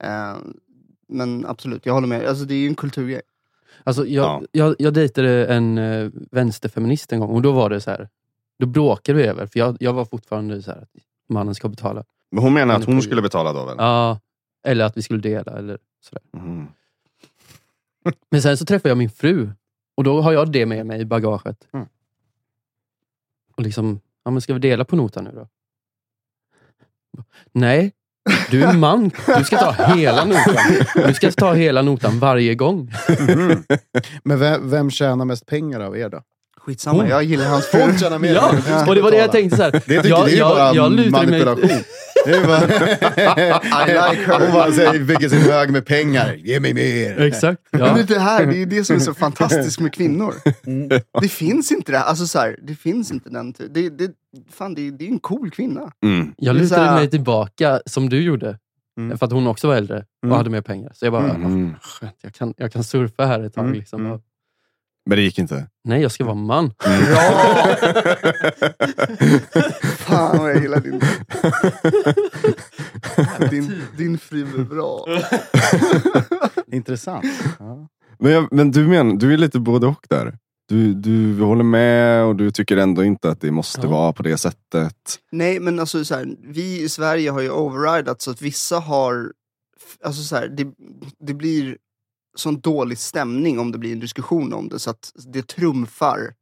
Eh, 0.03 0.37
men 1.07 1.45
absolut, 1.45 1.85
jag 1.85 1.93
håller 1.93 2.07
med. 2.07 2.25
Alltså, 2.25 2.45
det 2.45 2.53
är 2.53 2.57
ju 2.59 2.67
en 2.67 2.75
kulturgrej. 2.75 3.21
Alltså, 3.83 4.05
jag, 4.05 4.25
Ja. 4.25 4.47
jag, 4.51 4.75
jag 4.79 4.93
dejtade 4.93 5.45
en 5.45 5.77
uh, 5.77 6.11
vänsterfeminist 6.31 7.13
en 7.13 7.19
gång 7.19 7.29
och 7.29 7.41
då 7.41 7.51
var 7.51 7.69
det 7.69 7.81
så 7.81 7.91
här. 7.91 8.09
Då 8.59 8.65
bråkade 8.65 9.17
vi 9.17 9.23
över, 9.23 9.47
för 9.47 9.59
jag, 9.59 9.77
jag 9.79 9.93
var 9.93 10.05
fortfarande 10.05 10.61
så 10.61 10.71
här 10.71 10.77
att 10.81 10.89
mannen 11.29 11.55
ska 11.55 11.69
betala. 11.69 12.03
Men 12.31 12.43
hon 12.43 12.53
menar 12.53 12.75
att 12.75 12.85
hon 12.85 13.01
skulle 13.01 13.21
betala 13.21 13.53
då 13.53 13.65
väl? 13.65 13.75
Ja, 13.77 14.19
eller 14.63 14.85
att 14.85 14.97
vi 14.97 15.01
skulle 15.01 15.19
dela. 15.21 15.51
Eller 15.57 15.77
sådär. 16.01 16.23
Mhm. 16.33 16.67
Men 18.29 18.41
sen 18.41 18.57
så 18.57 18.65
träffade 18.65 18.89
jag 18.89 18.97
min 18.97 19.09
fru 19.09 19.49
och 19.95 20.03
då 20.03 20.21
har 20.21 20.31
jag 20.31 20.51
det 20.51 20.65
med 20.65 20.85
mig 20.85 21.01
i 21.01 21.05
bagaget. 21.05 21.67
Mm. 21.73 21.85
Och 23.55 23.63
liksom, 23.63 23.99
ja 24.23 24.31
men 24.31 24.41
ska 24.41 24.53
vi 24.53 24.59
dela 24.59 24.85
på 24.85 24.95
notan 24.95 25.23
nu 25.23 25.31
då? 25.35 25.47
Nej, 27.53 27.91
du 28.51 28.63
är 28.63 28.73
man. 28.77 29.11
Du 29.37 29.43
ska 29.43 29.57
ta 29.57 29.71
hela 29.93 30.25
notan. 30.25 30.55
Du 31.07 31.13
ska 31.13 31.31
ta 31.31 31.53
hela 31.53 31.81
notan 31.81 32.19
varje 32.19 32.55
gång. 32.55 32.93
Mhm. 33.19 33.63
Men 34.23 34.39
vem, 34.39 34.69
vem 34.69 34.91
tjänar 34.91 35.25
mest 35.25 35.45
pengar 35.45 35.79
av 35.79 35.97
er 35.97 36.09
då? 36.09 36.21
Skitsamma, 36.57 36.99
Hon- 37.01 37.09
jag 37.09 37.23
gillar 37.23 37.45
hans 37.45 37.65
fru. 37.65 37.81
Hon 37.81 37.97
tjänar 37.97 38.19
mer 38.19 38.33
Ja, 38.33 38.87
och 38.87 38.95
det 38.95 39.01
var 39.01 39.11
det 39.11 39.17
jag 39.17 39.31
tänkte 39.31 39.57
så 39.57 39.63
här. 39.63 39.71
Det 39.71 39.79
tycker 39.79 40.09
jag, 40.09 40.25
det 40.25 40.31
är 40.31 40.33
ju 40.33 40.37
jag, 40.37 40.49
bara 40.49 40.73
jag 40.73 40.91
mig- 40.91 41.09
manipulation. 41.09 41.67
Bara... 41.67 41.77
I 42.25 42.31
like 43.87 44.25
her. 44.25 44.39
Hon 44.45 44.53
bara 44.53 44.71
säger, 44.71 45.03
bygger 45.03 45.29
sin 45.29 45.41
hög 45.41 45.71
med 45.71 45.85
pengar. 45.85 46.33
Ge 46.33 46.59
mig 46.59 46.73
mer. 46.73 47.19
Exakt. 47.21 47.61
Men 47.71 47.81
Ja. 47.81 47.93
det, 47.93 47.99
är 48.01 48.03
det 48.05 48.19
här, 48.19 48.45
det 48.45 48.61
är 48.61 48.65
det 48.65 48.83
som 48.83 48.95
är 48.95 48.99
så 48.99 49.13
fantastiskt 49.13 49.79
med 49.79 49.93
kvinnor. 49.93 50.33
Mm. 50.65 51.01
Det 51.21 51.27
finns 51.29 51.71
inte 51.71 51.91
det. 51.91 51.99
Alltså 51.99 52.27
så 52.27 52.39
här, 52.39 52.59
det 52.61 52.75
finns 52.75 53.11
inte 53.11 53.29
den. 53.29 53.53
Det, 53.69 53.89
det, 53.89 54.11
fan, 54.53 54.73
det, 54.75 54.91
det 54.91 55.05
är 55.05 55.09
en 55.09 55.19
cool 55.19 55.51
kvinna. 55.51 55.91
Mm. 56.03 56.33
Jag 56.37 56.55
lutade 56.55 56.81
här- 56.81 56.95
mig 56.95 57.09
tillbaka 57.09 57.81
som 57.85 58.09
du 58.09 58.21
gjorde. 58.21 58.57
Mm. 58.97 59.17
För 59.17 59.25
att 59.25 59.31
hon 59.31 59.47
också 59.47 59.67
var 59.67 59.75
äldre 59.75 59.97
och 59.97 60.23
Mm. 60.25 60.37
hade 60.37 60.49
mer 60.49 60.61
pengar. 60.61 60.91
Så 60.95 61.05
jag 61.05 61.11
bara, 61.13 61.29
Mm. 61.29 61.73
skönt, 61.81 62.15
jag 62.21 62.33
kan, 62.33 62.53
jag 62.57 62.71
kan 62.73 62.83
surfa 62.83 63.25
här 63.25 63.39
ett 63.43 63.53
tag. 63.53 63.63
Mm. 63.65 63.77
Liksom. 63.77 64.21
Mm. 65.09 65.15
Men 65.15 65.17
det 65.17 65.21
gick 65.23 65.39
inte. 65.39 65.67
nej, 65.83 66.01
jag 66.01 66.11
ska 66.11 66.23
vara 66.25 66.35
man. 66.35 66.67
Bra! 66.67 67.19
Fan 69.97 70.37
vad 70.37 70.49
jag 70.51 70.61
gillar 70.61 70.79
din... 70.79 71.01
Din, 73.49 73.81
din 73.97 74.17
fru 74.17 74.41
är 74.41 74.63
bra. 74.63 75.05
Intressant. 76.75 77.25
Ja. 77.59 77.87
men, 78.19 78.31
jag, 78.31 78.47
men 78.51 78.71
du 78.71 78.87
menar, 78.87 79.15
du 79.15 79.33
är 79.33 79.37
lite 79.37 79.59
både 79.59 79.87
och 79.87 80.05
där. 80.09 80.37
Du, 80.69 80.93
du 80.93 81.41
håller 81.41 81.63
med 81.63 82.23
och 82.23 82.35
du 82.35 82.51
tycker 82.51 82.77
ändå 82.77 83.03
inte 83.03 83.29
att 83.29 83.41
det 83.41 83.51
måste 83.51 83.81
Ja. 83.81 83.87
vara 83.89 84.13
på 84.13 84.23
det 84.23 84.37
sättet. 84.37 84.95
Nej 85.31 85.59
men 85.59 85.79
alltså 85.79 86.05
så 86.05 86.15
här, 86.15 86.27
vi 86.43 86.81
i 86.81 86.89
Sverige 86.89 87.29
har 87.31 87.41
ju 87.41 87.49
overridat 87.51 88.21
så 88.21 88.31
att 88.31 88.41
vissa 88.41 88.79
har, 88.79 89.31
alltså 90.03 90.23
så 90.23 90.35
här, 90.35 90.47
det, 90.47 90.67
det 91.19 91.33
blir 91.33 91.77
sån 92.39 92.59
dålig 92.59 92.97
stämning 92.97 93.59
om 93.59 93.71
det 93.71 93.77
blir 93.77 93.91
en 93.93 93.99
diskussion 93.99 94.53
om 94.53 94.69
det 94.69 94.79
så 94.79 94.89
att 94.89 95.11
det 95.33 95.47
trumfar 95.47 96.33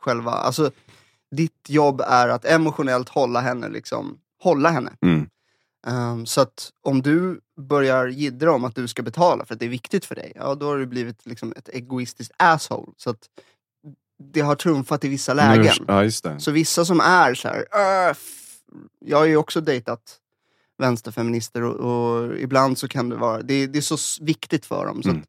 själva, 0.00 0.30
alltså 0.30 0.70
ditt 1.36 1.66
jobb 1.68 2.00
är 2.06 2.28
att 2.28 2.44
emotionellt 2.44 3.08
hålla 3.08 3.40
henne 3.40 3.68
liksom, 3.68 4.18
hålla 4.42 4.70
henne. 4.70 4.92
Mm. 5.06 5.28
Ehm, 5.86 6.26
så 6.26 6.40
att 6.40 6.70
om 6.82 7.02
du 7.02 7.40
börjar 7.60 8.06
jiddra 8.06 8.52
om 8.52 8.64
att 8.64 8.74
du 8.74 8.88
ska 8.88 9.02
betala 9.02 9.44
för 9.44 9.54
att 9.54 9.60
det 9.60 9.66
är 9.66 9.70
viktigt 9.70 10.04
för 10.04 10.14
dig, 10.14 10.32
ja 10.34 10.54
då 10.54 10.66
har 10.66 10.78
du 10.78 10.86
blivit 10.86 11.26
liksom 11.26 11.52
ett 11.56 11.68
egoistiskt 11.68 12.32
asshole. 12.36 12.92
Så 12.96 13.10
att 13.10 13.18
det 14.32 14.40
har 14.40 14.54
trumfat 14.54 15.04
i 15.04 15.08
vissa 15.08 15.34
lägen. 15.34 15.74
Ja, 15.88 16.04
just 16.04 16.24
det. 16.24 16.40
Så 16.40 16.50
vissa 16.50 16.84
som 16.84 17.00
är 17.00 17.34
så 17.34 17.48
här, 17.48 17.66
"Äh, 17.72 18.10
f-" 18.10 18.38
jag 19.04 19.18
har 19.18 19.24
ju 19.24 19.36
också 19.36 19.60
dejtat 19.60 20.18
vänsterfeminister 20.78 21.62
och, 21.62 21.74
och 21.80 22.38
ibland 22.38 22.78
så 22.78 22.88
kan 22.88 23.08
det 23.08 23.16
vara, 23.16 23.42
det, 23.42 23.66
det 23.66 23.78
är 23.78 23.96
så 23.96 24.24
viktigt 24.24 24.66
för 24.66 24.86
dem. 24.86 25.02
Så 25.02 25.08
Mm. 25.08 25.22
att 25.22 25.28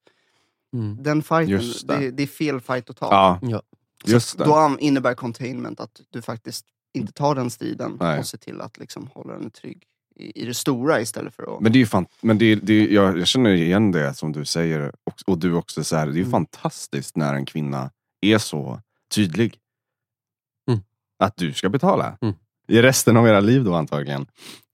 Mm. 0.74 1.04
den 1.04 1.24
fighten, 1.24 1.62
det. 1.88 2.00
det. 2.00 2.12
Det, 2.12 2.24
är 2.24 2.28
fel 2.28 2.60
fight 2.62 2.90
att 2.90 2.98
ta. 2.98 3.08
Ja, 3.12 3.40
Ja. 3.42 3.62
just 4.06 4.38
det. 4.38 4.44
Då 4.46 4.78
innebär 4.80 5.14
containment 5.14 5.80
att 5.80 6.02
du 6.10 6.22
faktiskt 6.22 6.66
inte 6.94 7.14
tar 7.14 7.36
den 7.36 7.50
striden 7.50 7.98
Nej. 8.00 8.20
och 8.20 8.26
ser 8.26 8.38
till 8.38 8.62
att 8.62 8.78
liksom 8.78 9.08
hålla 9.14 9.34
den 9.34 9.50
trygg 9.52 9.84
i, 10.16 10.42
i 10.42 10.46
det 10.46 10.54
stora 10.54 11.02
istället 11.02 11.36
för 11.36 11.56
att... 11.56 11.62
Men 11.62 11.72
det 11.72 11.78
är 11.78 11.80
ju 11.80 11.86
fan, 11.86 12.06
men 12.22 12.38
det, 12.38 12.46
är- 12.46 12.56
det, 12.64 12.74
är- 12.74 12.88
jag, 12.88 13.20
jag 13.20 13.28
känner 13.28 13.50
igen 13.54 13.92
det 13.92 14.14
som 14.14 14.32
du 14.32 14.46
säger 14.46 14.92
och, 15.04 15.14
och 15.28 15.38
du 15.38 15.54
också. 15.54 15.84
Så 15.84 15.96
här, 15.96 16.06
det 16.06 16.12
är 16.12 16.16
ju 16.16 16.22
Mm. 16.22 16.32
fantastiskt 16.32 17.18
när 17.18 17.34
en 17.34 17.46
kvinna 17.46 17.92
är 18.22 18.38
så 18.38 18.82
tydlig. 19.16 19.58
Mm. 20.70 20.80
Att 21.20 21.38
du 21.38 21.54
ska 21.54 21.70
betala. 21.70 22.18
Mm. 22.22 22.36
I 22.68 22.82
resten 22.82 23.18
av 23.18 23.28
era 23.28 23.40
liv 23.40 23.64
då 23.64 23.74
antagligen. 23.74 24.26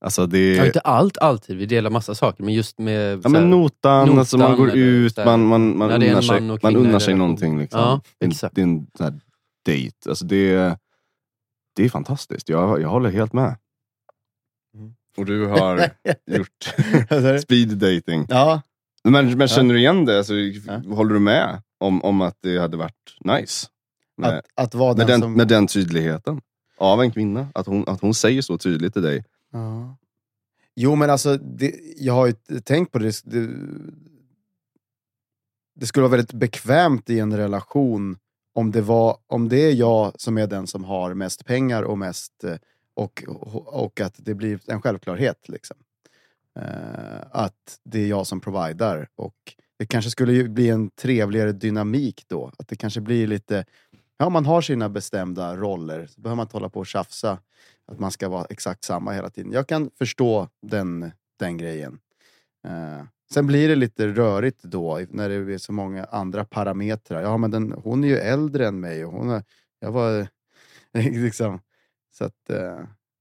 Alltså 0.02 0.26
det, 0.26 0.56
Ja, 0.56 0.66
inte 0.66 0.80
allt 0.80 1.18
alltid, 1.18 1.58
vi 1.58 1.66
delar 1.66 1.90
massa 1.90 2.16
saker, 2.16 2.44
men 2.44 2.54
just 2.54 2.80
med... 2.80 3.22
Ja 3.24 3.30
men 3.30 3.50
notan, 3.50 4.06
notan 4.08 4.20
alltså 4.20 4.38
man 4.38 4.58
går 4.58 4.70
ut, 4.76 5.18
här, 5.18 5.26
man, 5.26 5.46
man, 5.46 5.78
man 5.78 5.92
unnar 5.92 6.22
sig, 6.22 6.42
man 6.64 6.76
unnar 6.76 7.00
sig 7.00 7.16
någonting. 7.16 7.60
Liksom. 7.60 7.80
Ja, 7.80 8.02
Det 8.20 8.26
är 8.26 8.28
en- 8.28 8.32
exakt. 8.32 8.56
Det 8.56 8.62
är 8.62 8.64
en 8.64 8.86
date. 9.66 10.10
Alltså 10.10 10.26
det, 10.26 10.78
det 11.76 11.86
är 11.86 11.90
fantastiskt. 11.90 12.50
Jag, 12.50 12.82
jag 12.82 12.90
håller 12.90 13.10
helt 13.12 13.34
med. 13.34 13.56
Mm. 14.76 14.94
Och 15.18 15.26
du 15.26 15.46
har 15.48 15.90
gjort 16.26 16.76
speed 17.42 17.70
dating. 17.78 18.26
Ja, 18.30 18.62
Men, 19.04 19.38
men 19.38 19.48
känner 19.48 19.74
du 19.74 19.80
igen 19.80 20.06
det? 20.06 20.18
Alltså, 20.18 20.34
Ja. 20.34 20.96
Håller 20.96 21.14
du 21.14 21.20
med 21.20 21.62
om, 21.80 22.04
om 22.04 22.22
att 22.22 22.38
det 22.42 22.58
hade 22.60 22.78
varit 22.78 23.18
nice? 23.24 23.68
med, 24.18 24.30
Att, 24.30 24.46
att 24.56 24.76
vara 24.76 24.96
med, 24.96 24.98
den, 24.98 25.08
den, 25.08 25.22
som... 25.22 25.34
med 25.34 25.48
den 25.48 25.68
tydligheten. 25.68 26.42
Av 26.80 27.02
en 27.02 27.12
kvinna. 27.12 27.48
Att 27.54 27.68
hon, 27.68 27.84
att 27.88 28.02
hon 28.02 28.14
säger 28.14 28.42
så 28.42 28.58
tydligt 28.58 28.94
till 28.94 29.02
dig. 29.02 29.24
Ja. 29.52 29.98
Jo, 30.76 30.96
men 30.96 31.10
alltså, 31.10 31.38
det, 31.38 31.76
jag 31.98 32.14
har 32.14 32.28
ju 32.28 32.60
tänkt 32.62 32.92
på 32.92 33.00
det. 33.00 33.22
det. 33.26 33.50
Det 35.76 35.86
skulle 35.86 36.02
vara 36.02 36.12
väldigt 36.12 36.34
bekvämt 36.34 37.10
i 37.10 37.20
en 37.20 37.38
relation 37.38 38.18
om 38.54 38.72
det, 38.72 38.82
var, 38.82 39.18
om 39.28 39.50
det 39.50 39.58
är 39.58 39.74
jag 39.74 40.22
som 40.22 40.38
är 40.38 40.48
den 40.48 40.68
som 40.68 40.84
har 40.84 41.14
mest 41.14 41.46
pengar 41.46 41.84
och 41.84 41.98
mest 41.98 42.44
eh, 42.44 42.56
och, 42.94 43.24
och 43.66 44.02
att 44.02 44.16
det 44.18 44.34
blir 44.34 44.60
en 44.66 44.82
självklarhet. 44.82 45.50
Liksom. 45.50 45.78
Uh, 46.60 47.22
att 47.32 47.80
det 47.84 48.00
är 48.00 48.08
jag 48.08 48.28
som 48.28 48.42
providar. 48.42 49.10
Och 49.16 49.56
det 49.80 49.86
kanske 49.86 50.12
skulle 50.12 50.34
ju 50.34 50.50
bli 50.50 50.70
en 50.70 50.90
trevligare 50.90 51.52
dynamik 51.52 52.24
då. 52.28 52.52
Att 52.58 52.68
det 52.68 52.76
kanske 52.76 53.02
blir 53.02 53.28
lite... 53.28 53.66
Ja, 54.22 54.30
man 54.30 54.46
har 54.46 54.62
sina 54.62 54.90
bestämda 54.90 55.56
roller. 55.56 56.06
Så 56.08 56.22
behöver 56.22 56.36
man 56.36 56.44
inte 56.44 56.56
hålla 56.56 56.70
på 56.70 56.80
och 56.80 56.88
tjafsa. 56.88 57.40
Att 57.88 58.00
man 58.00 58.12
ska 58.12 58.30
vara 58.30 58.46
exakt 58.50 58.84
samma 58.84 59.12
hela 59.12 59.30
tiden. 59.30 59.52
Jag 59.52 59.68
kan 59.68 59.90
förstå 59.98 60.50
den, 60.62 61.12
den 61.40 61.58
grejen. 61.58 62.00
Eh, 62.68 63.06
sen 63.34 63.48
blir 63.48 63.70
det 63.70 63.76
lite 63.76 64.08
rörigt 64.08 64.64
då 64.64 65.00
när 65.10 65.30
det 65.30 65.54
är 65.54 65.58
så 65.58 65.72
många 65.74 66.04
andra 66.06 66.46
parametrar. 66.46 67.22
Ja, 67.22 67.38
men 67.38 67.52
den, 67.52 67.72
hon 67.72 68.04
är 68.04 68.08
ju 68.08 68.18
äldre 68.18 68.68
än 68.68 68.80
mig 68.80 69.06
och 69.06 69.12
hon 69.12 69.30
är, 69.30 69.44
jag 69.80 69.92
var 69.92 70.28
liksom... 70.94 71.60
Så 72.12 72.26
att, 72.26 72.50
eh, 72.50 72.80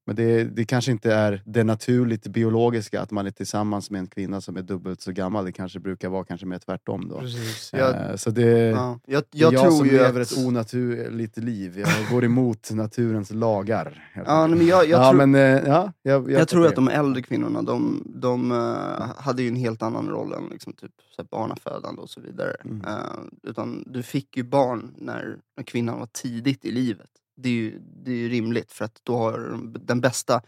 men 0.08 0.16
det, 0.16 0.44
det 0.44 0.64
kanske 0.64 0.90
inte 0.90 1.14
är 1.14 1.42
det 1.44 1.64
naturligt 1.64 2.26
biologiska 2.26 3.00
att 3.00 3.10
man 3.10 3.26
är 3.26 3.30
tillsammans 3.30 3.90
med 3.90 3.98
en 3.98 4.06
kvinna 4.06 4.40
som 4.40 4.56
är 4.56 4.62
dubbelt 4.62 5.00
så 5.00 5.12
gammal. 5.12 5.44
Det 5.44 5.52
kanske 5.52 5.80
brukar 5.80 6.08
vara 6.08 6.24
kanske 6.24 6.46
mer 6.46 6.58
tvärtom 6.58 7.08
då. 7.08 7.18
Precis. 7.18 7.74
Eh, 7.74 7.80
Jag, 7.80 8.20
så 8.20 8.30
det, 8.30 8.50
ja, 8.50 9.00
jag, 9.06 9.24
jag, 9.30 9.52
jag 9.52 9.62
tror 9.62 9.70
som 9.70 9.86
ju 9.86 9.92
lever 9.92 10.20
att... 10.20 10.32
ett 10.32 10.46
onaturligt 10.46 11.36
liv. 11.36 11.78
Jag 11.78 11.88
går 12.10 12.24
emot 12.24 12.70
naturens 12.72 13.30
lagar. 13.30 14.10
Ja, 14.26 14.46
men 14.46 14.66
jag, 14.66 14.88
jag 14.88 15.00
ja, 15.00 15.10
tror, 15.10 15.26
men, 15.26 15.34
ja, 15.66 15.92
jag, 16.02 16.30
jag, 16.30 16.48
tror 16.48 16.62
fattar 16.62 16.68
att 16.68 16.86
de 16.86 16.88
äldre 16.88 17.22
kvinnorna, 17.22 17.62
de, 17.62 18.02
de 18.06 18.52
eh, 18.52 19.16
hade 19.16 19.42
ju 19.42 19.48
en 19.48 19.56
helt 19.56 19.82
annan 19.82 20.08
roll 20.08 20.32
än 20.32 20.48
liksom, 20.50 20.72
typ, 20.72 20.92
så 21.16 21.22
här, 21.22 21.28
barnafödande 21.30 22.02
och 22.02 22.10
så 22.10 22.20
vidare. 22.20 22.56
Mm. 22.64 22.84
Eh, 22.84 22.94
utan 23.42 23.84
du 23.86 24.02
fick 24.02 24.36
ju 24.36 24.42
barn 24.42 24.94
när, 24.98 25.36
när 25.56 25.64
kvinnan 25.64 25.98
var 25.98 26.08
tidigt 26.12 26.64
i 26.64 26.70
livet. 26.70 27.10
Det 27.42 27.48
är 27.48 27.52
ju, 27.52 27.78
det 27.78 28.10
är 28.10 28.14
ju 28.16 28.28
rimligt 28.28 28.72
för 28.72 28.84
att 28.84 29.00
då 29.02 29.16
har 29.16 29.38
de 29.38 29.76
den 29.80 30.00
bästa 30.00 30.42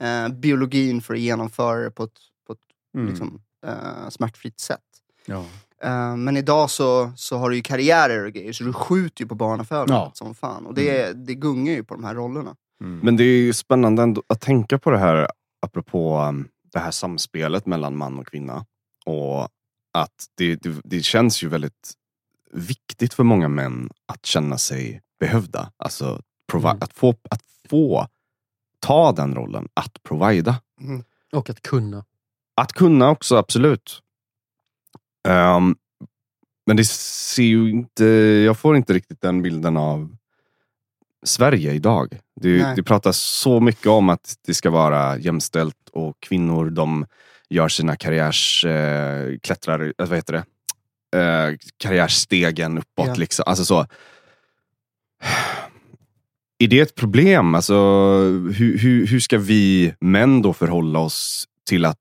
eh, 0.00 0.28
biologin 0.28 1.02
för 1.02 1.14
att 1.14 1.20
genomföra 1.20 1.80
det 1.80 1.90
på 1.90 2.04
ett, 2.04 2.18
på 2.46 2.52
ett. 2.52 2.58
Mm. 2.96 3.08
liksom, 3.08 3.40
eh, 3.66 4.08
smärtfritt 4.10 4.60
sätt. 4.60 4.80
ja. 5.26 5.44
Eh, 5.82 6.16
men 6.16 6.36
idag 6.36 6.70
så, 6.70 7.12
så 7.16 7.36
har 7.38 7.50
du 7.50 7.56
ju 7.56 7.62
karriärer 7.62 8.24
och 8.26 8.32
grejer, 8.32 8.52
så 8.52 8.64
du 8.64 8.72
skjuter 8.72 9.22
ju 9.22 9.28
på 9.28 9.34
barnafödandet 9.34 9.94
Ja. 9.94 10.10
som 10.14 10.34
fan. 10.34 10.66
Och 10.66 10.74
det, 10.74 11.12
det 11.12 11.34
gungar 11.34 11.72
ju 11.72 11.84
på 11.84 11.94
de 11.94 12.04
här 12.04 12.14
rollerna. 12.14 12.56
Mm. 12.80 13.00
Men 13.02 13.16
det 13.16 13.24
är 13.24 13.38
ju 13.38 13.52
spännande 13.52 14.02
ändå 14.02 14.22
att 14.26 14.40
tänka 14.40 14.78
på 14.78 14.90
det 14.90 14.98
här 14.98 15.28
apropå 15.62 16.20
um, 16.20 16.48
det 16.72 16.78
här 16.78 16.90
samspelet 16.90 17.66
mellan 17.66 17.96
man 17.96 18.18
och 18.18 18.26
kvinna. 18.26 18.66
Och 19.06 19.42
att 19.92 20.26
det, 20.36 20.56
det, 20.56 20.80
det 20.84 21.00
känns 21.00 21.42
ju 21.42 21.48
väldigt 21.48 21.92
viktigt 22.52 23.14
för 23.14 23.22
många 23.24 23.48
män 23.48 23.90
att 24.12 24.26
känna 24.26 24.58
sig 24.58 25.02
behövda. 25.20 25.72
Alltså 25.76 26.22
provi- 26.52 26.70
Mm. 26.70 26.78
att, 26.80 26.92
få, 26.92 27.14
att 27.30 27.42
få 27.68 28.08
ta 28.80 29.12
den 29.12 29.34
rollen, 29.34 29.68
att 29.74 30.02
provida. 30.02 30.60
Och 31.32 31.50
att 31.50 31.60
kunna. 31.62 32.04
Att 32.56 32.72
kunna 32.72 33.10
också, 33.10 33.36
absolut. 33.36 34.02
Ehm, 35.28 35.76
men 36.66 36.76
det 36.76 36.84
ser 36.84 37.42
ju 37.42 37.70
inte, 37.70 38.04
jag 38.46 38.58
får 38.58 38.76
inte 38.76 38.92
riktigt 38.92 39.20
den 39.20 39.42
bilden 39.42 39.76
av 39.76 40.16
Sverige 41.26 41.72
idag. 41.72 42.18
Det, 42.40 42.74
det 42.76 42.82
pratas 42.82 43.16
så 43.18 43.60
mycket 43.60 43.86
om 43.86 44.08
att 44.08 44.34
det 44.46 44.54
ska 44.54 44.70
vara 44.70 45.18
jämställt 45.18 45.88
och 45.92 46.16
kvinnor 46.20 46.70
de 46.70 47.06
gör 47.48 47.68
sina 47.68 47.96
karriärs, 47.96 48.64
eh, 48.64 49.38
klättrar, 49.42 49.80
eh, 49.98 50.06
vad 50.08 50.16
heter 50.16 50.32
det? 50.32 50.44
Eh, 51.18 51.56
karriärstegen 51.76 52.78
uppåt. 52.78 53.06
Ja. 53.06 53.14
Liksom. 53.14 53.42
Alltså 53.46 53.64
så. 53.64 53.86
Är 56.58 56.68
det 56.68 56.80
ett 56.80 56.94
problem? 56.94 57.54
Alltså, 57.54 57.74
hur, 58.54 58.78
hur, 58.78 59.06
hur 59.06 59.20
ska 59.20 59.38
vi 59.38 59.94
män 60.00 60.42
då 60.42 60.52
förhålla 60.52 60.98
oss 60.98 61.48
till 61.64 61.84
att 61.84 62.00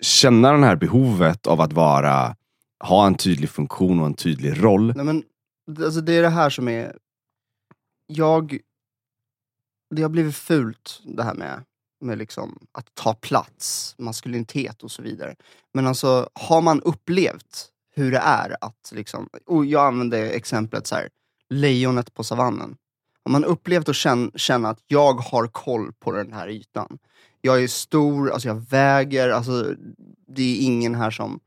känna 0.00 0.52
det 0.52 0.66
här 0.66 0.76
behovet 0.76 1.46
av 1.46 1.60
att 1.60 1.72
vara, 1.72 2.36
ha 2.84 3.06
en 3.06 3.14
tydlig 3.14 3.50
funktion 3.50 4.00
och 4.00 4.06
en 4.06 4.14
tydlig 4.14 4.62
roll? 4.62 4.92
Nej, 4.96 5.04
men, 5.04 5.22
alltså, 5.84 6.00
det 6.00 6.12
är 6.12 6.22
det 6.22 6.28
här 6.28 6.50
som 6.50 6.68
är... 6.68 6.96
Jag... 8.06 8.58
Det 9.94 10.02
har 10.02 10.08
blivit 10.08 10.36
fult 10.36 11.00
det 11.04 11.22
här 11.22 11.34
med, 11.34 11.64
med 12.00 12.18
liksom, 12.18 12.58
att 12.72 12.94
ta 12.94 13.14
plats, 13.14 13.94
maskulinitet 13.98 14.82
och 14.82 14.90
så 14.90 15.02
vidare. 15.02 15.34
Men 15.74 15.86
alltså, 15.86 16.28
har 16.32 16.62
man 16.62 16.80
upplevt 16.80 17.68
hur 17.94 18.12
det 18.12 18.18
är 18.18 18.56
att... 18.60 18.92
Liksom, 18.94 19.28
och 19.46 19.66
jag 19.66 19.86
använder 19.86 20.22
exemplet 20.22 20.86
så 20.86 20.94
här, 20.94 21.08
lejonet 21.50 22.14
på 22.14 22.24
savannen. 22.24 22.76
Om 23.24 23.32
man 23.32 23.44
upplevt 23.44 23.88
att 23.88 23.96
känna, 24.36 24.68
att 24.68 24.82
jag 24.86 25.14
har 25.14 25.46
koll 25.46 25.92
på 25.92 26.12
den 26.12 26.32
här 26.32 26.48
ytan. 26.48 26.98
Jag 27.40 27.62
är 27.62 27.68
stor, 27.68 28.30
alltså 28.30 28.48
jag 28.48 28.70
väger, 28.70 29.28
alltså 29.28 29.74
det 30.28 30.42
är 30.42 30.66
ingen 30.66 30.94
här 30.94 31.10
som... 31.10 31.40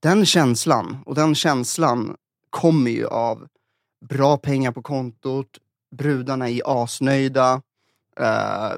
Den 0.00 0.26
känslan, 0.26 0.98
och 1.06 1.14
den 1.14 1.34
känslan 1.34 2.16
kommer 2.50 2.90
ju 2.90 3.06
av 3.06 3.48
bra 4.08 4.36
pengar 4.36 4.72
på 4.72 4.82
kontot, 4.82 5.58
brudarna 5.96 6.48
är 6.48 6.82
asnöjda, 6.82 7.62
eh, 8.20 8.72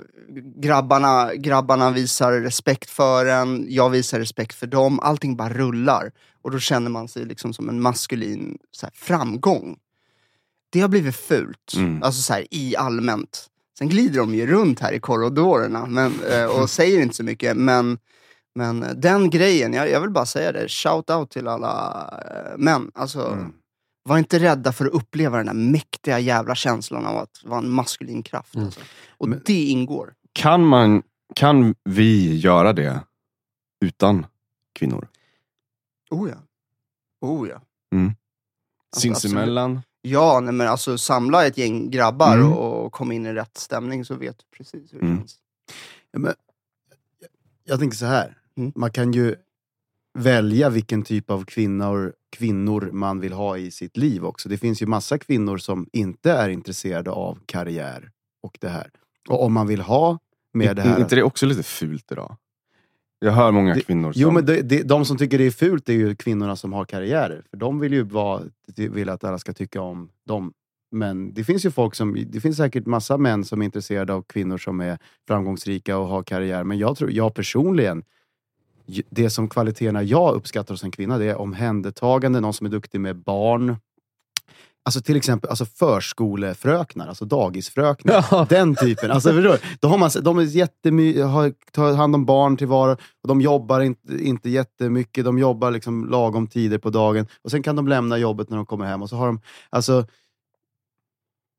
grabbarna, 0.57 1.35
grabbarna 1.35 1.91
visar 1.91 2.33
respekt 2.33 2.91
för 2.91 3.27
en, 3.27 3.67
jag 3.69 3.91
visar 3.91 4.19
respekt 4.19 4.55
för 4.55 4.67
dem, 4.67 5.01
allting 5.01 5.37
bara 5.37 5.49
rullar. 5.49 6.13
Och 6.43 6.51
då 6.51 6.59
känner 6.59 6.91
man 6.91 7.09
sig 7.09 7.25
liksom 7.25 7.53
som 7.53 7.69
en 7.69 7.81
maskulin 7.81 8.59
så 8.71 8.87
här, 8.87 8.93
framgång. 8.95 9.79
Det 10.71 10.81
har 10.81 10.89
blivit 10.89 11.17
fult, 11.17 11.73
Mm. 11.77 12.03
alltså 12.03 12.23
så 12.23 12.33
här, 12.33 12.47
i 12.51 12.77
allmänt. 12.77 13.47
Sen 13.79 13.89
glider 13.89 14.19
de 14.21 14.35
ju 14.35 14.47
runt 14.47 14.81
här 14.81 14.93
i 14.93 15.01
korridorerna 15.01 15.87
men, 15.87 16.13
eh, 16.33 16.45
och 16.45 16.71
säger 16.71 17.03
inte 17.03 17.17
så 17.17 17.25
mycket, 17.25 17.57
men 17.57 17.99
men 18.55 18.87
den 19.01 19.31
grejen, 19.31 19.73
jag, 19.73 19.91
jag 19.91 20.01
vill 20.01 20.11
bara 20.11 20.27
säga 20.27 20.53
det, 20.53 20.69
shout 20.69 21.11
out 21.11 21.31
till 21.31 21.49
alla 21.49 22.05
eh, 22.53 22.59
män. 22.59 22.91
Alltså, 22.95 23.27
Mm. 23.33 23.53
Var 24.03 24.19
inte 24.19 24.39
rädda 24.39 24.73
för 24.73 24.87
att 24.87 24.93
uppleva 24.93 25.37
den 25.37 25.47
där 25.47 25.55
mäktiga 25.55 26.19
jävla 26.19 26.55
känslan 26.55 27.07
av 27.07 27.17
att 27.17 27.41
vara 27.45 27.59
en 27.59 27.71
maskulin 27.71 28.23
kraft. 28.23 28.55
Mm. 28.55 28.67
Alltså. 28.67 28.81
Och 29.19 29.29
Men- 29.29 29.43
det 29.47 29.63
ingår. 29.65 30.15
Kan, 30.33 30.65
man, 30.67 31.03
kan 31.35 31.75
vi 31.85 32.37
göra 32.39 32.73
det 32.73 33.01
utan 33.85 34.27
kvinnor? 34.75 35.09
Oh 36.11 36.29
ja. 36.31 36.37
Oh 37.21 37.49
ja. 37.49 37.55
Alltså, 37.55 39.01
Sinsemellan? 39.01 39.83
Ja, 40.03 40.41
nej, 40.41 40.55
men 40.55 40.67
alltså 40.69 40.99
samla 40.99 41.47
ett 41.47 41.59
gäng 41.59 41.91
grabbar 41.91 42.35
Mm. 42.37 42.53
och, 42.53 42.85
och 42.85 42.93
kom 42.93 43.13
in 43.13 43.27
i 43.27 43.33
rätt 43.33 43.57
stämning 43.59 44.05
så 44.05 44.15
vet 44.15 44.39
du 44.39 44.45
precis 44.57 44.95
hur 44.95 44.99
det 45.01 45.07
Mm. 45.07 45.19
känns. 45.19 45.37
Ja, 46.13 46.19
men, 46.19 46.35
jag, 47.21 47.29
jag 47.65 47.79
tänker 47.79 47.97
så 47.97 48.07
här. 48.07 48.39
Mm. 48.57 48.73
Man 48.77 48.91
kan 48.91 49.13
ju 49.13 49.35
välja 50.19 50.69
vilken 50.71 51.03
typ 51.03 51.31
av 51.31 51.45
kvinnor, 51.45 52.13
kvinnor 52.31 52.91
man 52.93 53.21
vill 53.21 53.33
ha 53.33 53.59
i 53.59 53.71
sitt 53.71 53.97
liv 53.97 54.25
också. 54.25 54.49
Det 54.49 54.59
finns 54.59 54.83
ju 54.83 54.87
massa 54.87 55.19
kvinnor 55.19 55.59
som 55.59 55.87
inte 55.93 56.33
är 56.33 56.49
intresserade 56.49 57.11
av 57.11 57.39
karriär 57.47 58.11
och 58.43 58.59
det 58.61 58.69
här. 58.69 58.91
Och 59.29 59.45
om 59.45 59.53
man 59.53 59.67
vill 59.67 59.81
ha 59.81 60.19
med 60.53 60.77
det 60.77 60.83
Är 60.83 60.87
här... 60.87 61.01
inte 61.01 61.15
det 61.17 61.23
också 61.23 61.47
lite 61.47 61.63
fult 61.63 62.13
idag? 62.13 62.37
Jag 63.23 63.33
hör 63.33 63.53
många 63.53 63.75
Det- 63.75 63.81
kvinnor 63.81 64.13
som... 64.13 64.23
Jo 64.23 64.31
men 64.31 64.45
det, 64.47 64.63
det, 64.63 64.83
de 64.83 65.05
som 65.05 65.17
tycker 65.17 65.39
det 65.39 65.45
är 65.47 65.51
fult 65.51 65.89
är 65.89 65.93
ju 65.93 66.15
kvinnorna 66.15 66.57
som 66.57 66.73
har 66.73 66.85
karriärer. 66.85 67.43
För 67.51 67.57
de 67.57 67.81
vill 67.81 67.93
ju 67.93 68.03
vara, 68.03 68.43
vill 68.77 69.09
att 69.09 69.25
alla 69.25 69.39
ska 69.39 69.53
tycka 69.53 69.81
om 69.81 70.09
dem. 70.27 70.53
Men 70.93 71.35
det 71.35 71.45
finns 71.45 71.67
ju 71.67 71.71
folk 71.71 71.95
som, 71.95 72.17
det 72.29 72.41
finns 72.41 72.57
säkert 72.57 72.87
massa 72.87 73.17
män 73.19 73.45
som 73.45 73.61
är 73.61 73.65
intresserade 73.65 74.13
av 74.15 74.23
kvinnor 74.23 74.59
som 74.59 74.81
är 74.81 74.99
framgångsrika 75.29 75.99
och 75.99 76.07
har 76.09 76.23
karriär. 76.23 76.65
Men 76.65 76.79
jag 76.79 76.97
tror, 76.97 77.11
jag 77.13 77.35
personligen, 77.35 78.03
det 79.11 79.31
som 79.31 79.49
kvaliteterna 79.49 80.03
jag 80.03 80.35
uppskattar 80.35 80.75
hos 80.75 80.85
en 80.85 80.91
kvinna, 80.91 81.19
det 81.19 81.25
är 81.25 81.37
omhändertagande, 81.37 82.41
någon 82.41 82.55
som 82.55 82.67
är 82.67 82.71
duktig 82.71 83.01
med 83.01 83.17
barn. 83.17 83.77
Alltså 84.83 85.01
till 85.01 85.17
exempel 85.17 85.51
alltså 85.51 85.65
förskolefröknar, 85.65 87.09
alltså 87.09 87.25
dagisfröknar. 87.25 88.27
Ja. 88.31 88.47
Den 88.49 88.75
typen. 88.75 89.11
Alltså, 89.11 89.33
förstår? 89.33 89.59
Då 89.81 89.89
har 89.89 89.99
man, 89.99 90.11
de 90.23 90.39
är 90.39 90.43
jättemy, 90.43 91.21
har, 91.21 91.53
tar 91.73 91.95
hand 91.95 92.15
om 92.15 92.25
barn 92.25 92.57
till 92.57 92.67
var 92.67 92.89
och 93.23 93.29
de 93.29 93.41
jobbar 93.41 93.81
inte, 93.81 94.27
inte 94.27 94.51
jättemycket. 94.51 95.25
De 95.25 95.39
jobbar 95.39 95.71
liksom 95.71 96.09
lagom 96.09 96.47
tider 96.47 96.79
på 96.79 96.91
dagen. 96.91 97.27
Och 97.43 97.51
Sen 97.51 97.63
kan 97.63 97.77
de 97.77 97.89
lämna 97.89 98.19
jobbet 98.19 98.51
när 98.51 98.57
de 98.57 98.67
kommer 98.67 98.87
hem. 98.87 99.03
Och 99.03 99.09
så 99.09 99.17
har 99.17 99.27
de, 99.27 99.41
alltså, 99.71 100.07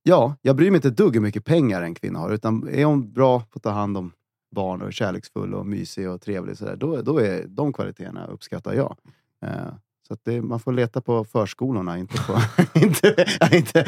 ja, 0.04 0.36
jag 0.42 0.56
bryr 0.56 0.72
mig 0.72 0.78
inte 0.78 0.88
ett 0.88 0.98
dugg 0.98 1.14
hur 1.14 1.22
mycket 1.22 1.46
pengar 1.46 1.82
en 1.82 1.96
kvinna 1.96 2.20
har. 2.20 2.30
Utan 2.30 2.70
är 2.70 2.86
hon 2.86 3.14
bra 3.14 3.40
på 3.40 3.58
att 3.58 3.64
ta 3.64 3.70
hand 3.70 3.98
om 3.98 4.12
barn 4.56 4.82
och 4.82 4.88
är 4.88 4.92
kärleksfull 4.92 5.54
och 5.54 5.66
mysig 5.66 6.10
och 6.10 6.22
trevlig, 6.22 6.58
så 6.58 6.66
där, 6.66 6.76
då, 6.76 7.02
då 7.02 7.18
är 7.18 7.46
de 7.48 7.74
kvaliteterna 7.74 8.28
uppskattar 8.28 8.74
jag. 8.74 8.98
Eh, 9.46 9.74
Så 10.12 10.18
det, 10.24 10.42
man 10.42 10.60
får 10.60 10.74
leta 10.74 11.02
på 11.02 11.26
förskolorna, 11.26 11.98
inte 11.98 12.18
på... 12.18 12.42
inte, 12.80 13.26
inte, 13.58 13.86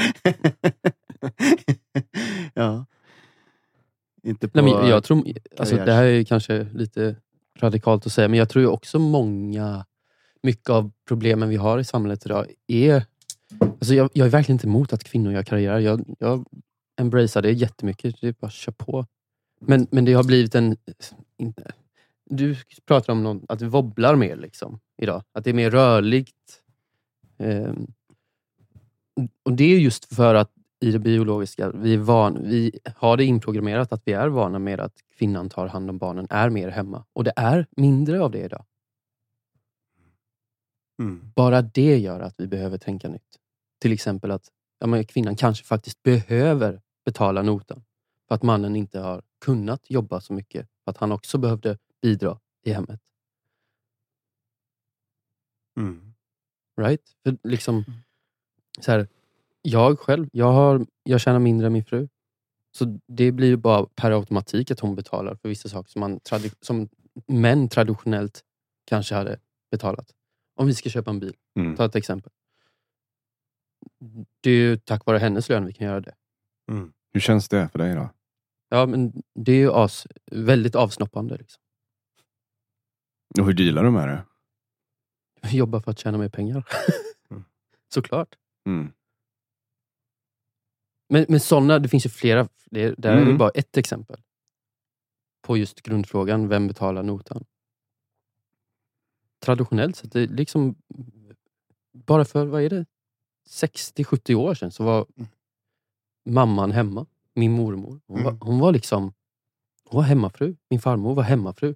ja. 2.53 2.85
Inte 4.23 4.47
på... 4.49 4.61
Nej, 4.61 4.73
men 4.73 4.89
jag 4.89 5.03
tror, 5.03 5.23
alltså, 5.57 5.75
det 5.75 5.93
här 5.93 6.03
är 6.03 6.23
kanske 6.23 6.67
lite 6.73 7.15
radikalt 7.59 8.05
att 8.05 8.11
säga, 8.13 8.27
men 8.27 8.39
jag 8.39 8.49
tror 8.49 8.61
ju 8.61 8.67
också 8.67 8.99
många, 8.99 9.85
mycket 10.43 10.69
av 10.69 10.91
problemen 11.07 11.49
vi 11.49 11.55
har 11.55 11.79
i 11.79 11.83
samhället 11.83 12.25
idag 12.25 12.47
är... 12.67 13.03
Alltså 13.59 13.93
jag, 13.93 14.09
jag 14.13 14.25
är 14.25 14.31
verkligen 14.31 14.55
inte 14.55 14.67
emot 14.67 14.93
att 14.93 15.03
kvinnor 15.03 15.33
gör 15.33 15.43
karriär. 15.43 15.79
Jag, 15.79 16.15
jag 16.19 16.45
embracear 17.01 17.41
det 17.41 17.51
jättemycket. 17.51 18.15
Det 18.21 18.27
är 18.27 18.35
bara 18.39 18.47
att 18.47 18.53
köra 18.53 18.75
på. 18.77 19.05
Men, 19.59 19.87
men 19.91 20.05
det 20.05 20.13
har 20.13 20.23
blivit 20.23 20.55
en... 20.55 20.77
Inte, 21.37 21.71
du 22.35 22.55
pratar 22.85 23.13
om 23.13 23.23
någon, 23.23 23.45
att 23.47 23.59
det 23.59 23.67
wobblar 23.67 24.15
mer 24.15 24.35
liksom, 24.35 24.79
idag. 24.97 25.23
Att 25.33 25.43
det 25.43 25.49
är 25.49 25.53
mer 25.53 25.71
rörligt. 25.71 26.61
Ehm, 27.37 27.87
och 29.43 29.53
Det 29.53 29.63
är 29.63 29.79
just 29.79 30.15
för 30.15 30.35
att 30.35 30.51
i 30.79 30.91
det 30.91 30.99
biologiska, 30.99 31.71
vi, 31.71 31.97
van, 31.97 32.43
vi 32.43 32.79
har 32.95 33.17
det 33.17 33.25
inprogrammerat 33.25 33.93
att 33.93 34.01
vi 34.05 34.13
är 34.13 34.27
vana 34.27 34.59
med 34.59 34.79
att 34.79 34.93
kvinnan 35.17 35.49
tar 35.49 35.67
hand 35.67 35.89
om 35.89 35.97
barnen, 35.97 36.27
är 36.29 36.49
mer 36.49 36.69
hemma. 36.69 37.05
Och 37.13 37.23
det 37.23 37.33
är 37.35 37.67
mindre 37.77 38.21
av 38.21 38.31
det 38.31 38.39
idag. 38.39 38.65
Mm. 40.99 41.31
Bara 41.35 41.61
det 41.61 41.97
gör 41.97 42.19
att 42.19 42.35
vi 42.37 42.47
behöver 42.47 42.77
tänka 42.77 43.09
nytt. 43.09 43.37
Till 43.81 43.91
exempel 43.91 44.31
att 44.31 44.47
ja, 44.79 44.87
men 44.87 45.05
kvinnan 45.05 45.35
kanske 45.35 45.65
faktiskt 45.65 46.03
behöver 46.03 46.81
betala 47.05 47.41
notan. 47.41 47.83
För 48.27 48.35
att 48.35 48.43
mannen 48.43 48.75
inte 48.75 48.99
har 48.99 49.21
kunnat 49.45 49.89
jobba 49.89 50.21
så 50.21 50.33
mycket. 50.33 50.67
För 50.83 50.91
att 50.91 50.97
han 50.97 51.11
också 51.11 51.37
behövde 51.37 51.77
bidra 52.03 52.39
i 52.63 52.72
hemmet. 52.74 53.00
Mm. 55.79 56.13
Right? 56.81 57.01
För 57.24 57.38
liksom, 57.43 57.83
så 58.79 58.91
här, 58.91 59.07
jag 59.62 60.00
själv, 60.00 60.29
jag, 60.31 60.51
har, 60.51 60.86
jag 61.03 61.22
tjänar 61.22 61.39
mindre 61.39 61.67
än 61.67 61.74
min 61.74 61.86
fru. 61.86 62.07
Så 62.77 63.00
det 63.07 63.31
blir 63.31 63.48
ju 63.48 63.57
bara 63.57 63.86
per 63.95 64.12
automatik 64.12 64.72
att 64.72 64.79
hon 64.79 64.95
betalar 64.95 65.36
för 65.36 65.50
vissa 65.50 65.69
saker 65.69 65.91
som, 65.91 66.00
man 66.00 66.19
tradi- 66.19 66.55
som 66.62 66.89
män 67.27 67.69
traditionellt 67.69 68.43
kanske 68.86 69.15
hade 69.15 69.39
betalat. 69.72 70.12
Om 70.55 70.67
vi 70.67 70.74
ska 70.75 70.89
köpa 70.89 71.12
en 71.12 71.19
bil, 71.19 71.36
Mm. 71.60 71.75
ta 71.75 71.86
ett 71.86 71.95
exempel. 71.95 72.31
Det 74.41 74.50
är 74.51 74.55
ju 74.55 74.77
tack 74.77 75.05
vare 75.05 75.17
hennes 75.17 75.50
lön 75.50 75.65
vi 75.65 75.74
kan 75.74 75.88
göra 75.88 76.01
det. 76.01 76.15
Mm. 76.72 76.93
Hur 77.13 77.19
känns 77.19 77.50
det 77.50 77.69
för 77.69 77.79
dig 77.79 77.95
då? 77.95 78.10
Ja, 78.69 78.86
men 78.86 79.24
det 79.36 79.51
är 79.51 79.55
ju 79.57 79.72
as, 79.72 80.07
väldigt 80.31 80.75
avsnoppande. 80.75 81.38
Liksom. 81.38 81.62
Och 83.39 83.45
hur 83.45 83.53
dealar 83.53 83.83
du 83.83 83.91
med 83.91 84.07
det? 84.07 84.25
Jag 85.41 85.53
jobbar 85.53 85.79
för 85.79 85.91
att 85.91 85.99
tjäna 85.99 86.17
mer 86.17 86.29
pengar. 86.29 86.67
Mm. 87.29 87.43
Såklart. 87.93 88.35
Mm. 88.65 88.91
Men, 91.09 91.25
men 91.29 91.39
sådana, 91.39 91.79
det 91.79 91.89
finns 91.89 92.05
ju 92.05 92.09
flera. 92.09 92.47
Det, 92.65 92.95
där 92.97 93.11
är 93.11 93.17
Mm. 93.17 93.27
det 93.29 93.33
bara 93.37 93.49
ett 93.49 93.77
exempel. 93.77 94.21
På 95.41 95.57
just 95.57 95.81
grundfrågan, 95.81 96.47
vem 96.47 96.67
betalar 96.67 97.03
notan? 97.03 97.45
Traditionellt 99.39 99.95
sett, 99.95 100.11
det 100.11 100.19
är 100.21 100.27
liksom 100.27 100.75
bara 101.93 102.25
för, 102.25 102.45
vad 102.45 102.61
är 102.63 102.69
det? 102.69 102.85
60-70 103.49 104.35
år 104.35 104.53
sedan 104.53 104.71
så 104.71 104.83
var 104.83 105.05
mamman 106.25 106.71
hemma. 106.71 107.05
Min 107.33 107.51
mormor. 107.51 108.01
Hon, 108.07 108.19
Mm. 108.19 108.23
var, 108.37 108.45
hon 108.47 108.59
var 108.59 108.71
liksom 108.71 109.13
hon 109.83 109.97
var 109.97 110.03
hemmafru. 110.03 110.55
Min 110.69 110.79
farmor 110.81 111.15
var 111.15 111.23
hemmafru. 111.23 111.75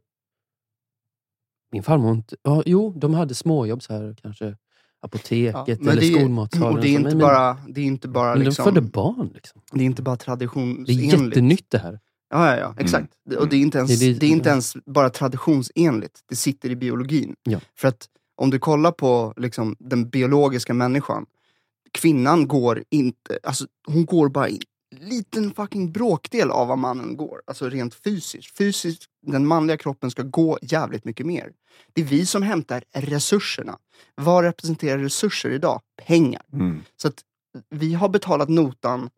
Min 1.72 1.84
farmor 1.84 2.12
inte... 2.12 2.36
Ja, 2.44 2.64
jo, 2.66 2.94
de 2.98 3.14
hade 3.14 3.36
småjobb 3.36 3.84
så 3.84 3.94
här 3.94 4.16
kanske. 4.22 4.56
Apoteket 5.02 5.82
men 5.82 5.90
eller 5.90 6.02
det 6.02 6.14
skolmatsalen. 6.20 6.76
Och 6.76 6.82
det 6.82 6.88
är 6.88 6.92
inte 6.92 7.10
men- 7.10 7.18
bara, 7.20 7.58
det 7.70 7.82
är 7.82 7.86
inte 7.86 8.08
bara, 8.08 8.30
Men 8.30 8.40
de 8.40 8.46
liksom, 8.46 8.66
födde 8.66 8.82
barn. 8.82 9.32
Liksom. 9.34 9.62
det 9.72 9.80
är 9.82 9.86
inte 9.86 10.02
bara 10.02 10.16
Det 10.16 10.22
är 10.22 10.26
traditionsenligt. 10.26 11.14
jättenytt 11.14 11.66
det 11.70 11.78
här. 11.78 12.00
Ja, 12.30 12.48
ja, 12.56 12.58
ja, 12.60 12.76
exakt. 12.80 13.14
Mm. 13.30 13.40
Och 13.42 13.50
det 13.50 13.56
är, 13.56 13.60
inte 13.60 13.78
ens, 13.78 14.00
Det 14.00 14.14
det- 14.14 14.20
det 14.20 14.26
är 14.26 14.30
inte 14.30 14.50
ens 14.50 14.74
bara 14.86 15.10
traditionsenligt, 15.10 16.20
det 16.30 16.36
sitter 16.36 16.70
i 16.70 16.76
biologin. 16.76 17.36
Ja. 17.44 17.60
För 17.78 17.88
att 17.88 18.08
om 18.36 18.50
du 18.50 18.60
kollar 18.60 18.92
på 18.92 19.34
liksom, 19.38 19.76
den 19.80 20.10
biologiska 20.10 20.74
människan, 20.74 21.26
kvinnan 21.92 22.48
går 22.48 22.84
inte, 22.90 23.40
alltså 23.44 23.66
hon 23.88 24.06
går 24.06 24.30
bara 24.30 24.48
en 24.48 24.58
liten 24.96 25.54
fucking 25.54 25.92
bråkdel 25.92 26.52
av 26.52 26.68
vad 26.68 26.78
mannen 26.78 27.18
går. 27.18 27.42
Alltså 27.48 27.70
rent 27.70 27.96
fysiskt. 27.96 28.58
Fysiskt, 28.58 29.04
den 29.28 29.48
manliga 29.48 29.78
kroppen 29.78 30.12
ska 30.12 30.24
gå 30.24 30.60
jävligt 30.62 31.06
mycket 31.06 31.26
mer. 31.26 31.52
Det 31.94 32.02
är 32.02 32.06
vi 32.06 32.26
som 32.26 32.42
hämtar 32.44 32.84
resurserna. 32.94 33.78
Vad 34.16 34.44
representerar 34.44 34.98
resurser 34.98 35.50
idag? 35.50 35.82
Pengar. 36.08 36.42
Mm. 36.54 36.82
Så 37.02 37.08
att 37.08 37.22
vi 37.70 37.94
har 37.94 38.10
betalat 38.10 38.50
notan, 38.50 39.10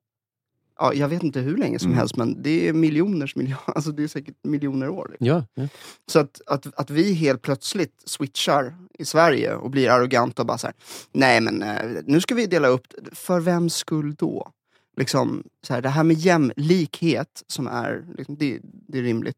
ja, 0.80 0.94
jag 0.94 1.08
vet 1.08 1.24
inte 1.24 1.40
hur 1.40 1.58
länge 1.58 1.80
som 1.80 1.88
Mm. 1.88 1.98
helst, 1.98 2.16
men 2.16 2.42
det 2.44 2.68
är 2.70 2.74
miljoners 2.74 3.36
miljoner, 3.36 3.64
alltså 3.76 3.92
det 3.92 4.04
är 4.04 4.08
säkert 4.08 4.36
miljoner 4.44 4.90
år. 4.90 5.08
Liksom. 5.10 5.28
Ja, 5.28 5.46
ja. 5.54 5.68
Så 6.12 6.20
att, 6.20 6.42
att, 6.46 6.80
att 6.80 6.90
vi 6.90 7.14
helt 7.14 7.42
plötsligt 7.42 8.04
switchar 8.06 8.76
i 9.00 9.06
Sverige 9.06 9.56
och 9.56 9.70
blir 9.70 9.90
arroganta 9.90 10.42
och 10.42 10.46
bara 10.46 10.58
så 10.58 10.68
här, 10.68 10.76
nej 11.12 11.42
men 11.42 11.62
eh, 11.62 12.02
nu 12.06 12.22
ska 12.22 12.36
vi 12.36 12.46
dela 12.46 12.68
upp, 12.68 12.88
det." 13.02 13.16
för 13.16 13.40
vems 13.40 13.76
skull 13.76 14.16
då? 14.16 14.52
Liksom, 15.00 15.44
så 15.68 15.74
här, 15.74 15.82
det 15.82 15.90
här 15.90 16.04
med 16.04 16.18
jämlikhet, 16.18 17.44
som 17.48 17.68
är, 17.68 18.06
liksom, 18.18 18.38
det, 18.38 18.60
det 18.64 18.98
är 18.98 19.04
rimligt. 19.04 19.38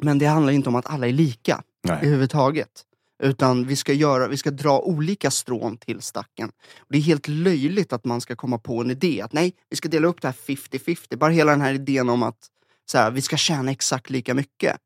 Men 0.00 0.18
det 0.18 0.26
handlar 0.26 0.52
inte 0.52 0.68
om 0.68 0.74
att 0.74 0.86
alla 0.86 1.08
är 1.08 1.12
lika 1.12 1.62
Nej. 1.84 1.96
överhuvudtaget. 1.96 2.82
Utan 3.22 3.66
vi 3.66 3.76
ska, 3.76 3.92
göra, 3.92 4.28
vi 4.28 4.36
ska 4.36 4.50
dra 4.50 4.80
olika 4.80 5.30
strån 5.30 5.76
till 5.76 6.00
stacken. 6.00 6.48
Och 6.78 6.86
det 6.88 6.98
är 6.98 7.02
helt 7.02 7.28
löjligt 7.28 7.92
att 7.92 8.04
man 8.04 8.20
ska 8.20 8.36
komma 8.36 8.58
på 8.58 8.80
en 8.80 8.90
idé 8.90 9.22
att 9.22 9.32
nej, 9.32 9.54
vi 9.70 9.76
ska 9.76 9.88
dela 9.88 10.08
upp 10.08 10.22
det 10.22 10.28
här 10.28 10.34
50-50. 10.34 11.16
Bara 11.16 11.30
hela 11.30 11.50
den 11.50 11.60
här 11.60 11.74
idén 11.74 12.08
om 12.08 12.22
att 12.22 12.46
så 12.90 12.98
här, 12.98 13.10
vi 13.10 13.22
ska 13.22 13.36
tjäna 13.36 13.70
exakt 13.70 14.10
lika 14.10 14.34
mycket. 14.34 14.76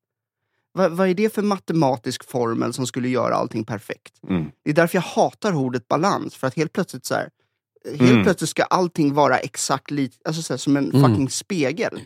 Va, 0.74 0.88
vad 0.88 1.08
är 1.08 1.14
det 1.14 1.34
för 1.34 1.42
matematisk 1.42 2.30
formel 2.30 2.72
som 2.72 2.86
skulle 2.86 3.08
göra 3.08 3.34
allting 3.34 3.64
perfekt? 3.64 4.14
Mm. 4.28 4.50
Det 4.64 4.70
är 4.70 4.74
därför 4.74 4.96
jag 4.96 5.02
hatar 5.02 5.54
ordet 5.54 5.88
balans. 5.88 6.34
För 6.34 6.46
att 6.46 6.54
helt 6.54 6.72
plötsligt 6.72 7.04
så 7.04 7.14
här, 7.14 7.28
helt 7.84 8.00
Mm. 8.00 8.22
plötsligt 8.24 8.50
ska 8.50 8.62
allting 8.62 9.14
vara 9.14 9.38
exakt 9.38 9.90
lite, 9.90 10.16
alltså 10.24 10.42
så 10.42 10.52
här, 10.52 10.58
som 10.58 10.76
en 10.76 10.90
Mm. 10.94 11.02
fucking 11.10 11.30
spegel. 11.30 12.00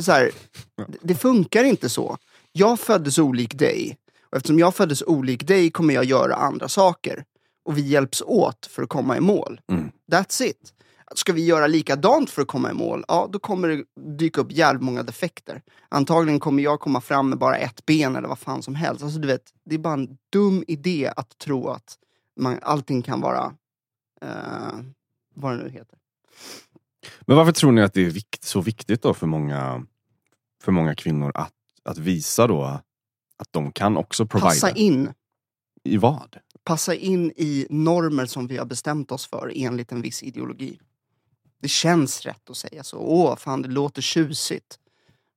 Så 0.00 0.12
här, 0.12 0.30
det- 0.76 0.98
det 1.02 1.14
funkar 1.14 1.64
inte 1.64 1.88
så. 1.88 2.16
Jag 2.52 2.80
föddes 2.80 3.18
olik 3.18 3.58
dig. 3.58 3.96
Och 4.30 4.36
eftersom 4.36 4.58
jag 4.58 4.74
föddes 4.74 5.02
olik 5.02 5.46
dig 5.46 5.70
kommer 5.70 5.94
jag 5.94 6.04
göra 6.04 6.34
andra 6.34 6.68
saker. 6.68 7.24
Och 7.64 7.78
vi 7.78 7.80
hjälps 7.82 8.22
åt 8.26 8.66
för 8.66 8.82
att 8.82 8.88
komma 8.88 9.16
i 9.16 9.20
mål. 9.20 9.60
Mm. 9.72 9.90
That's 10.12 10.42
it. 10.42 10.72
Ska 11.14 11.32
vi 11.32 11.44
göra 11.44 11.66
likadant 11.66 12.30
för 12.30 12.42
att 12.42 12.48
komma 12.48 12.70
i 12.70 12.74
mål, 12.74 13.04
ja 13.08 13.28
då 13.32 13.38
kommer 13.38 13.68
det 13.68 13.84
dyka 14.18 14.40
upp 14.40 14.52
jävligt 14.52 14.82
många 14.82 15.02
defekter. 15.02 15.62
Antagligen 15.88 16.40
kommer 16.40 16.62
jag 16.62 16.80
komma 16.80 17.00
fram 17.00 17.28
med 17.28 17.38
bara 17.38 17.56
ett 17.56 17.86
ben 17.86 18.16
eller 18.16 18.28
vad 18.28 18.38
fan 18.38 18.62
som 18.62 18.74
helst. 18.74 19.02
Alltså, 19.02 19.18
du 19.18 19.28
vet, 19.28 19.42
det 19.64 19.74
är 19.74 19.78
bara 19.78 19.94
en 19.94 20.08
dum 20.32 20.64
idé 20.68 21.12
att 21.16 21.38
tro 21.38 21.68
att 21.68 21.94
man, 22.40 22.58
allting 22.62 23.02
kan 23.02 23.20
vara 23.20 23.52
eh, 24.22 24.78
vad 25.34 25.58
det 25.58 25.62
nu 25.62 25.70
heter. 25.70 25.98
Men 27.20 27.36
varför 27.36 27.52
tror 27.52 27.72
ni 27.72 27.82
att 27.82 27.94
det 27.94 28.06
är 28.06 28.10
vikt, 28.10 28.44
så 28.44 28.60
viktigt 28.60 29.02
då 29.02 29.14
för 29.14 29.26
många, 29.26 29.86
för 30.62 30.72
många 30.72 30.94
kvinnor 30.94 31.32
att, 31.34 31.54
att 31.82 31.98
visa 31.98 32.46
då 32.46 32.80
att 33.36 33.52
de 33.52 33.72
kan 33.72 33.96
också 33.96 34.26
provida? 34.26 34.48
Passa 34.48 34.70
in. 34.70 35.12
I 35.84 35.96
vad? 35.96 36.36
Passa 36.64 36.94
in 36.94 37.32
i 37.36 37.66
normer 37.70 38.26
som 38.26 38.46
vi 38.46 38.56
har 38.56 38.66
bestämt 38.66 39.12
oss 39.12 39.26
för 39.26 39.52
enligt 39.54 39.92
en 39.92 40.02
viss 40.02 40.22
ideologi. 40.22 40.80
Det 41.62 41.68
känns 41.68 42.20
rätt 42.20 42.50
att 42.50 42.56
säga 42.56 42.84
så. 42.84 42.98
Åh, 42.98 43.36
fan 43.36 43.62
det 43.62 43.68
låter 43.68 44.02
tjusigt. 44.02 44.78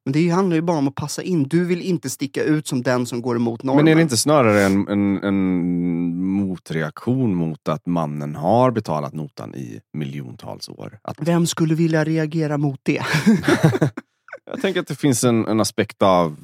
Men 0.05 0.13
det 0.13 0.29
handlar 0.29 0.55
ju 0.55 0.61
bara 0.61 0.77
om 0.77 0.87
att 0.87 0.95
passa 0.95 1.21
in. 1.23 1.43
Du 1.43 1.65
vill 1.65 1.81
inte 1.81 2.09
sticka 2.09 2.43
ut 2.43 2.67
som 2.67 2.81
den 2.83 3.05
som 3.05 3.21
går 3.21 3.35
emot 3.35 3.63
normen. 3.63 3.85
Men 3.85 3.91
är 3.91 3.95
det 3.95 4.01
inte 4.01 4.17
snarare 4.17 4.63
en, 4.63 4.87
en, 4.87 5.23
en 5.23 6.23
motreaktion 6.25 7.35
mot 7.35 7.67
att 7.67 7.85
mannen 7.85 8.35
har 8.35 8.71
betalat 8.71 9.13
notan 9.13 9.55
i 9.55 9.79
miljontals 9.93 10.69
år? 10.69 10.99
Att, 11.01 11.17
Vem 11.19 11.47
skulle 11.47 11.75
vilja 11.75 12.03
reagera 12.03 12.57
mot 12.57 12.79
det? 12.83 13.03
jag 14.45 14.61
tänker 14.61 14.79
att 14.79 14.87
det 14.87 14.95
finns 14.95 15.23
en, 15.23 15.45
en 15.45 15.59
aspekt 15.59 16.01
av 16.01 16.35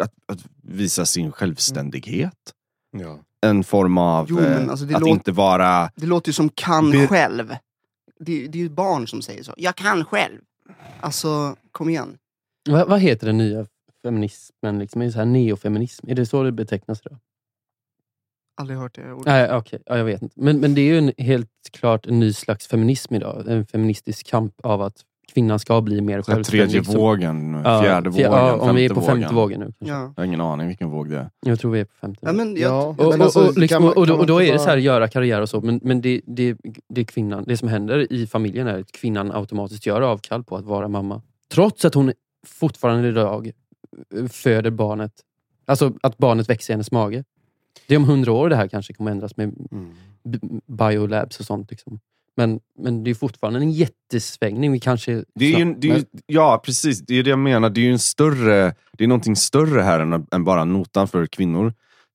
att, 0.00 0.12
att 0.26 0.44
visa 0.62 1.04
sin 1.06 1.32
självständighet. 1.32 2.52
Ja. 2.98 3.18
En 3.40 3.64
form 3.64 3.98
av 3.98 4.26
Jo, 4.30 4.36
men 4.36 4.62
eh, 4.64 4.70
alltså 4.70 4.84
det 4.86 4.94
att 4.94 5.00
låter- 5.00 5.12
inte 5.12 5.32
vara... 5.32 5.90
Det 5.96 6.06
låter 6.06 6.28
ju 6.28 6.32
som 6.32 6.48
kan 6.48 6.90
Be- 6.90 7.06
själv. 7.06 7.48
Det, 8.20 8.46
det 8.48 8.58
är 8.58 8.62
ju 8.62 8.68
barn 8.70 9.08
som 9.08 9.22
säger 9.22 9.42
så. 9.42 9.54
Jag 9.56 9.76
kan 9.76 10.04
själv. 10.04 10.38
Alltså, 11.00 11.56
kom 11.72 11.88
igen. 11.88 12.16
Vad, 12.70 12.88
vad 12.88 13.00
heter 13.00 13.26
den 13.26 13.38
nya 13.38 13.66
feminismen? 14.02 14.78
Liksom? 14.78 15.00
Är 15.02 15.06
det 15.06 15.12
så 15.12 15.18
här 15.18 15.26
neofeminism? 15.26 16.10
Är 16.10 16.14
det 16.14 16.26
så 16.26 16.42
det 16.42 16.52
betecknas 16.52 17.00
idag? 17.06 17.18
Aldrig 18.60 18.78
hört 18.78 18.94
det 18.94 19.12
ordet. 19.12 19.26
Nej, 19.26 19.52
okej. 19.56 19.82
ja, 19.86 19.96
jag 19.98 20.04
vet 20.04 20.22
inte. 20.22 20.34
Men, 20.40 20.60
men 20.60 20.74
det 20.74 20.80
är 20.80 20.84
ju 20.84 20.98
en, 20.98 21.12
helt 21.18 21.48
klart 21.72 22.06
en 22.06 22.20
ny 22.20 22.32
slags 22.32 22.66
feminism 22.66 23.14
idag. 23.14 23.44
En 23.48 23.66
feministisk 23.66 24.26
kamp 24.26 24.54
av 24.62 24.82
att 24.82 24.96
kvinnan 25.34 25.58
ska 25.58 25.80
bli 25.80 26.00
mer 26.00 26.22
självständig. 26.22 26.46
tredje 26.70 26.84
så- 26.84 26.98
vågen, 26.98 27.62
fjärde 27.62 28.10
fj- 28.10 28.12
vågen, 28.12 28.32
ja, 28.32 28.54
Om 28.56 28.76
vi 28.76 28.84
är 28.84 28.88
på 28.88 28.94
femte 28.94 29.10
femte 29.10 29.34
vågen. 29.34 29.34
vågen 29.34 29.60
nu. 29.60 29.64
Kanske. 29.78 29.94
Ja. 29.94 30.12
Jag 30.16 30.22
har 30.22 30.24
ingen 30.24 30.40
aning 30.40 30.68
vilken 30.68 30.90
våg 30.90 31.10
det 31.10 31.16
är. 31.18 31.30
Jag 31.46 31.60
tror 31.60 31.70
vi 31.72 31.80
är 31.80 31.84
på 31.84 31.94
femte. 32.00 32.20
Ja, 32.22 32.32
men 32.32 32.56
jag, 32.56 32.70
Ja, 32.72 32.86
Och, 32.86 32.96
Men 32.96 33.06
och, 33.06 33.14
alltså, 33.24 33.46
och, 33.48 33.58
liksom, 33.58 33.84
man- 33.84 33.92
och, 33.96 34.06
då, 34.06 34.14
och 34.14 34.26
då 34.26 34.42
är 34.42 34.52
det 34.52 34.58
så 34.58 34.68
här, 34.68 34.76
göra 34.76 35.08
karriär 35.08 35.40
och 35.40 35.48
så, 35.48 35.60
men, 35.60 35.80
men 35.82 36.00
det, 36.00 36.20
det, 36.26 36.56
det, 36.88 37.00
är 37.00 37.04
kvinnan, 37.04 37.44
det 37.46 37.56
som 37.56 37.68
händer 37.68 38.12
i 38.12 38.26
familjen 38.26 38.66
är 38.66 38.78
att 38.80 38.92
kvinnan 38.92 39.32
automatiskt 39.32 39.86
gör 39.86 40.00
avkall 40.00 40.44
på 40.44 40.56
att 40.56 40.64
vara 40.64 40.88
mamma. 40.88 41.22
Trots 41.52 41.84
att 41.84 41.94
hon 41.94 42.12
fortfarande 42.44 43.08
idag 43.08 43.50
föder 44.30 44.70
barnet, 44.70 45.12
alltså 45.66 45.94
att 46.02 46.18
barnet 46.18 46.48
växer 46.48 46.72
i 46.72 46.74
hennes 46.74 46.92
mage. 46.92 47.24
Det 47.86 47.94
är 47.94 47.98
om 47.98 48.04
hundra 48.04 48.32
år 48.32 48.48
det 48.48 48.56
här 48.56 48.68
kanske 48.68 48.94
kommer 48.94 49.10
ändras 49.10 49.36
med 49.36 49.54
Mm. 49.72 49.94
biolabs 50.66 51.40
och 51.40 51.46
sånt. 51.46 51.70
Liksom. 51.70 52.00
Men, 52.36 52.60
men 52.78 53.04
det 53.04 53.10
är 53.10 53.14
fortfarande 53.14 53.58
en 53.58 53.70
jättesvängning. 53.70 54.72
Vi 54.72 54.80
kanske... 54.80 55.24
Det 55.34 55.54
är 55.54 55.58
ju, 55.58 55.74
det 55.74 55.90
är 55.90 55.96
ju, 55.96 56.04
ja, 56.26 56.62
precis. 56.64 57.00
Det 57.00 57.14
är 57.14 57.22
det 57.22 57.30
jag 57.30 57.38
menar. 57.38 57.70
Det 57.70 57.80
är 57.80 57.84
ju 57.84 57.92
en 57.92 57.98
större, 57.98 58.74
det 58.92 59.04
är 59.04 59.08
någonting 59.08 59.36
större 59.36 59.80
här 59.80 60.00
än, 60.00 60.26
än 60.32 60.44
bara 60.44 60.64
notan 60.64 61.08
för 61.08 61.26
kvinnor 61.26 61.72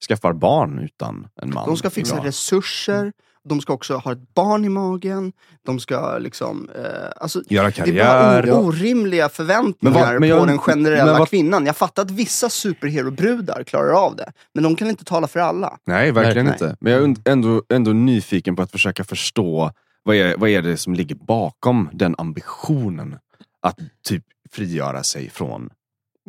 skaffar 0.08 0.34
barn 0.34 0.80
utan 0.80 1.28
en 1.36 1.54
man. 1.54 1.68
de 1.68 1.78
ska 1.78 1.89
fixa 1.89 2.15
idag. 2.15 2.28
resurser, 2.28 3.13
de 3.50 3.62
ska 3.62 3.74
också 3.74 3.96
ha 3.98 4.12
ett 4.12 4.34
barn 4.34 4.66
i 4.66 4.70
magen, 4.70 5.32
de 5.66 5.80
ska 5.80 6.18
liksom... 6.18 6.70
Eh, 6.76 6.84
alltså, 7.18 7.42
Göra 7.50 7.64
det 7.64 7.80
är 7.80 7.86
karriär. 7.86 8.44
bara 8.48 8.56
orimliga 8.60 9.30
förväntningar 9.30 9.76
Men 9.80 9.94
vad- 9.94 10.10
men 10.12 10.20
på 10.22 10.26
jag- 10.26 10.48
den 10.48 10.58
generella 10.58 11.20
vad- 11.20 11.30
kvinnan. 11.30 11.66
Jag 11.66 11.78
fattar 11.78 12.02
att 12.04 12.12
vissa 12.12 12.50
superhero-brudar 12.50 13.64
klarar 13.64 13.92
av 14.06 14.16
det, 14.16 14.32
men 14.54 14.64
de 14.64 14.76
kan 14.76 14.90
inte 14.90 15.04
tala 15.04 15.28
för 15.28 15.40
alla. 15.40 15.78
Nej, 15.86 16.12
verkligen 16.12 16.46
Nej. 16.46 16.54
inte. 16.54 16.78
Men 16.80 16.94
jag 16.94 17.04
är 17.04 17.32
ändå, 17.32 17.64
ändå 17.70 17.92
nyfiken 17.92 18.56
på 18.56 18.62
att 18.62 18.72
försöka 18.72 19.04
förstå 19.04 19.72
vad 20.04 20.16
är, 20.16 20.38
vad 20.38 20.50
är 20.50 20.62
det 20.62 20.78
som 20.78 20.94
ligger 20.94 21.16
bakom 21.16 21.90
den 21.94 22.16
ambitionen 22.18 23.16
att 23.62 23.80
typ 24.08 24.24
frigöra 24.52 25.04
sig 25.04 25.30
från. 25.30 25.70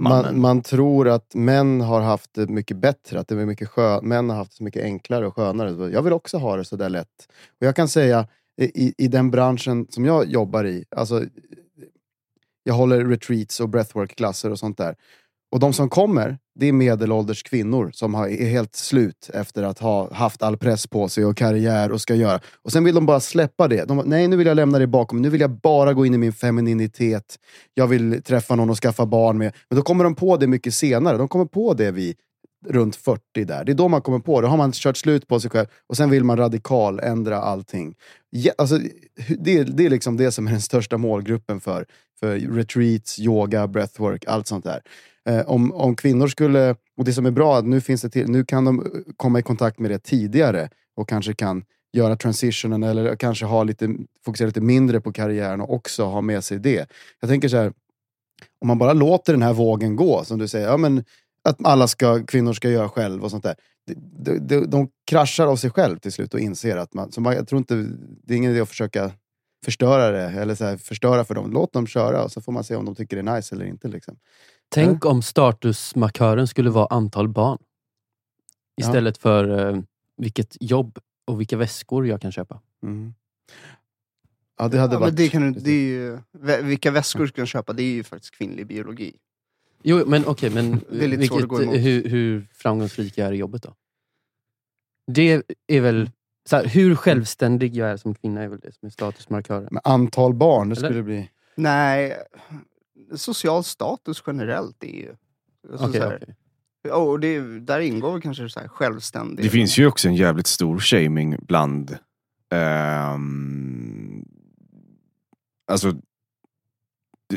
Man, 0.02 0.40
man 0.40 0.62
tror 0.62 1.08
att 1.08 1.34
män 1.34 1.80
har 1.80 2.00
haft 2.00 2.34
det 2.34 2.46
mycket 2.46 2.76
bättre, 2.76 3.20
att 3.20 3.28
det 3.28 3.34
är 3.34 3.46
mycket 3.46 3.68
skö, 3.68 4.00
män 4.02 4.30
har 4.30 4.36
haft 4.36 4.50
det 4.50 4.56
så 4.56 4.64
mycket 4.64 4.82
enklare 4.82 5.26
och 5.26 5.34
skönare. 5.34 5.92
Jag 5.92 6.02
vill 6.02 6.12
också 6.12 6.38
ha 6.38 6.56
det 6.56 6.64
så 6.64 6.76
där 6.76 6.88
lätt. 6.88 7.28
Och 7.60 7.66
jag 7.66 7.76
kan 7.76 7.88
säga, 7.88 8.26
i, 8.60 8.94
i 9.04 9.08
den 9.08 9.30
branschen 9.30 9.86
som 9.90 10.04
jag 10.04 10.26
jobbar 10.26 10.64
i, 10.64 10.84
alltså, 10.96 11.24
jag 12.62 12.74
håller 12.74 13.04
retreats 13.04 13.60
och 13.60 13.68
breathwork-klasser 13.68 14.50
och 14.50 14.58
sånt 14.58 14.78
där. 14.78 14.96
Och 15.50 15.60
de 15.60 15.72
som 15.72 15.88
kommer, 15.88 16.38
det 16.54 16.66
är 16.66 16.72
medelålders 16.72 17.42
kvinnor 17.42 17.90
som 17.94 18.14
har, 18.14 18.28
är 18.28 18.50
helt 18.50 18.74
slut 18.74 19.30
efter 19.34 19.62
att 19.62 19.78
ha 19.78 20.14
haft 20.14 20.42
all 20.42 20.56
press 20.56 20.86
på 20.86 21.08
sig 21.08 21.24
och 21.24 21.36
karriär 21.36 21.92
och 21.92 22.00
ska 22.00 22.14
göra. 22.14 22.40
Och 22.62 22.72
sen 22.72 22.84
vill 22.84 22.94
de 22.94 23.06
bara 23.06 23.20
släppa 23.20 23.68
det. 23.68 23.84
De, 23.84 24.02
Nej, 24.06 24.28
nu 24.28 24.36
vill 24.36 24.46
jag 24.46 24.54
lämna 24.54 24.78
det 24.78 24.86
bakom. 24.86 25.22
Nu 25.22 25.30
vill 25.30 25.40
jag 25.40 25.50
bara 25.50 25.92
gå 25.92 26.06
in 26.06 26.14
i 26.14 26.18
min 26.18 26.32
femininitet. 26.32 27.38
Jag 27.74 27.86
vill 27.86 28.22
träffa 28.22 28.54
någon 28.54 28.70
och 28.70 28.78
skaffa 28.78 29.06
barn 29.06 29.38
med. 29.38 29.52
Men 29.68 29.76
då 29.76 29.82
kommer 29.82 30.04
de 30.04 30.14
på 30.14 30.36
det 30.36 30.46
mycket 30.46 30.74
senare. 30.74 31.16
De 31.16 31.28
kommer 31.28 31.44
på 31.44 31.74
det 31.74 31.90
vid 31.90 32.16
runt 32.68 32.96
40 32.96 33.44
där. 33.44 33.64
Det 33.64 33.72
är 33.72 33.74
då 33.74 33.88
man 33.88 34.02
kommer 34.02 34.18
på 34.18 34.40
det. 34.40 34.46
Då 34.46 34.50
har 34.50 34.56
man 34.56 34.72
kört 34.72 34.96
slut 34.96 35.28
på 35.28 35.40
sig 35.40 35.50
själv 35.50 35.66
och 35.86 35.96
sen 35.96 36.10
vill 36.10 36.24
man 36.24 36.36
radikal 36.36 37.00
ändra 37.00 37.36
allting. 37.36 37.94
Ja, 38.30 38.52
alltså, 38.58 38.78
det, 39.38 39.64
det 39.64 39.86
är 39.86 39.90
liksom 39.90 40.16
det 40.16 40.32
som 40.32 40.46
är 40.46 40.50
den 40.50 40.60
största 40.60 40.98
målgruppen 40.98 41.60
för, 41.60 41.86
för 42.20 42.38
retreats, 42.38 43.18
yoga, 43.18 43.68
breathwork, 43.68 44.24
allt 44.26 44.46
sånt 44.46 44.64
där. 44.64 44.80
Eh, 45.30 45.50
om, 45.50 45.72
om 45.72 45.96
kvinnor 45.96 46.28
skulle, 46.28 46.76
och 46.96 47.04
det 47.04 47.12
som 47.12 47.26
är 47.26 47.30
bra, 47.30 47.58
att 47.58 47.64
nu, 47.64 47.80
finns 47.80 48.02
det 48.02 48.10
till, 48.10 48.28
nu 48.30 48.44
kan 48.44 48.64
de 48.64 48.78
eh, 48.78 49.12
komma 49.16 49.38
i 49.38 49.42
kontakt 49.42 49.78
med 49.78 49.90
det 49.90 49.98
tidigare 49.98 50.68
och 50.96 51.08
kanske 51.08 51.34
kan 51.34 51.64
göra 51.92 52.16
transitionen 52.16 52.82
eller 52.82 53.16
kanske 53.16 53.44
ha 53.44 53.62
lite, 53.62 53.94
fokusera 54.24 54.46
lite 54.46 54.60
mindre 54.60 55.00
på 55.00 55.12
karriären 55.12 55.60
och 55.60 55.74
också 55.74 56.04
ha 56.04 56.20
med 56.20 56.44
sig 56.44 56.58
det. 56.58 56.90
Jag 57.20 57.30
tänker 57.30 57.48
så 57.48 57.56
här, 57.56 57.72
om 58.60 58.68
man 58.68 58.78
bara 58.78 58.92
låter 58.92 59.32
den 59.32 59.42
här 59.42 59.52
vågen 59.52 59.96
gå, 59.96 60.24
som 60.24 60.38
du 60.38 60.48
säger, 60.48 60.66
ja, 60.66 60.76
men 60.76 61.04
att 61.44 61.66
alla 61.66 61.88
ska, 61.88 62.26
kvinnor 62.26 62.52
ska 62.52 62.70
göra 62.70 62.88
själv 62.88 63.24
och 63.24 63.30
sånt 63.30 63.42
där. 63.42 63.54
De, 63.86 63.94
de, 63.94 64.38
de, 64.38 64.70
de 64.70 64.88
kraschar 65.10 65.46
av 65.46 65.56
sig 65.56 65.70
själv 65.70 65.98
till 65.98 66.12
slut 66.12 66.34
och 66.34 66.40
inser 66.40 66.76
att 66.76 66.94
man, 66.94 67.12
så 67.12 67.20
man, 67.20 67.34
jag 67.34 67.48
tror 67.48 67.58
inte, 67.58 67.74
det 68.24 68.34
är 68.34 68.36
ingen 68.36 68.50
idé 68.50 68.60
att 68.60 68.68
försöka 68.68 69.12
förstöra 69.64 70.10
det, 70.10 70.40
eller 70.40 70.54
så 70.54 70.64
här, 70.64 70.76
förstöra 70.76 71.24
för 71.24 71.34
dem. 71.34 71.52
Låt 71.52 71.72
dem 71.72 71.86
köra 71.86 72.24
och 72.24 72.32
så 72.32 72.40
får 72.40 72.52
man 72.52 72.64
se 72.64 72.76
om 72.76 72.84
de 72.84 72.94
tycker 72.94 73.22
det 73.22 73.30
är 73.30 73.36
nice 73.36 73.54
eller 73.54 73.64
inte. 73.64 73.88
Liksom. 73.88 74.16
Tänk 74.74 75.04
om 75.04 75.22
statusmarkören 75.22 76.46
skulle 76.48 76.70
vara 76.70 76.86
antal 76.86 77.28
barn. 77.28 77.58
Ja. 78.74 78.86
Istället 78.86 79.18
för 79.18 79.68
eh, 79.74 79.80
vilket 80.16 80.56
jobb 80.60 80.98
och 81.26 81.40
vilka 81.40 81.56
väskor 81.56 82.06
jag 82.06 82.20
kan 82.20 82.32
köpa. 82.32 82.60
Mm. 82.82 83.14
Ja, 84.58 84.68
det 84.68 84.78
hade 84.78 84.94
Ja, 84.94 84.98
varit... 85.00 85.10
men 85.12 85.16
det 85.16 85.28
kan, 85.28 85.52
du- 85.52 85.60
det 85.60 85.70
är 85.70 85.82
ju, 85.82 86.18
vilka 86.62 86.90
väskor 86.90 87.20
du 87.26 87.32
kan 87.32 87.46
köpa, 87.46 87.72
det 87.72 87.82
är 87.82 87.92
ju 87.92 88.04
faktiskt 88.04 88.34
kvinnlig 88.34 88.66
biologi. 88.66 89.16
Jo, 89.82 90.02
men 90.06 90.26
okej, 90.26 90.50
men 90.50 90.70
lite 90.90 91.26
svårt 91.26 91.60
vilket, 91.60 91.84
hur, 91.84 92.08
hur 92.08 92.48
framgångsrik 92.54 93.18
jag 93.18 93.28
är 93.28 93.32
i 93.32 93.36
jobbet 93.36 93.62
då? 93.62 93.74
Det 95.06 95.42
är 95.66 95.80
väl... 95.80 96.10
Så 96.48 96.56
här, 96.56 96.64
hur 96.64 96.94
självständig 96.94 97.76
jag 97.76 97.90
är 97.90 97.96
som 97.96 98.14
kvinna 98.14 98.42
är 98.42 98.48
väl 98.48 98.60
det 98.60 98.72
som 98.74 98.86
är 98.86 98.90
statusmarkören. 98.90 99.68
Men 99.70 99.80
antal 99.84 100.34
barn, 100.34 100.68
det 100.68 100.76
Eller? 100.76 100.88
skulle 100.88 101.02
bli... 101.02 101.30
Nej, 101.54 102.16
social 103.16 103.64
status 103.64 104.22
generellt 104.26 104.84
är 104.84 104.96
ju... 104.96 105.14
Alltså 105.72 105.98
här, 105.98 106.16
okej. 106.22 106.34
ja, 106.82 106.94
och 106.94 107.20
det, 107.20 107.60
där 107.60 107.80
ingår 107.80 108.12
väl 108.12 108.20
kanske 108.20 108.48
så 108.48 108.60
här 108.60 108.68
självständig... 108.68 109.44
Det 109.44 109.50
finns 109.50 109.78
ju 109.78 109.86
också 109.86 110.08
en 110.08 110.14
jävligt 110.14 110.46
stor 110.46 110.78
shaming 110.78 111.36
bland... 111.42 111.98
ehm, 112.50 114.24
alltså... 115.72 115.92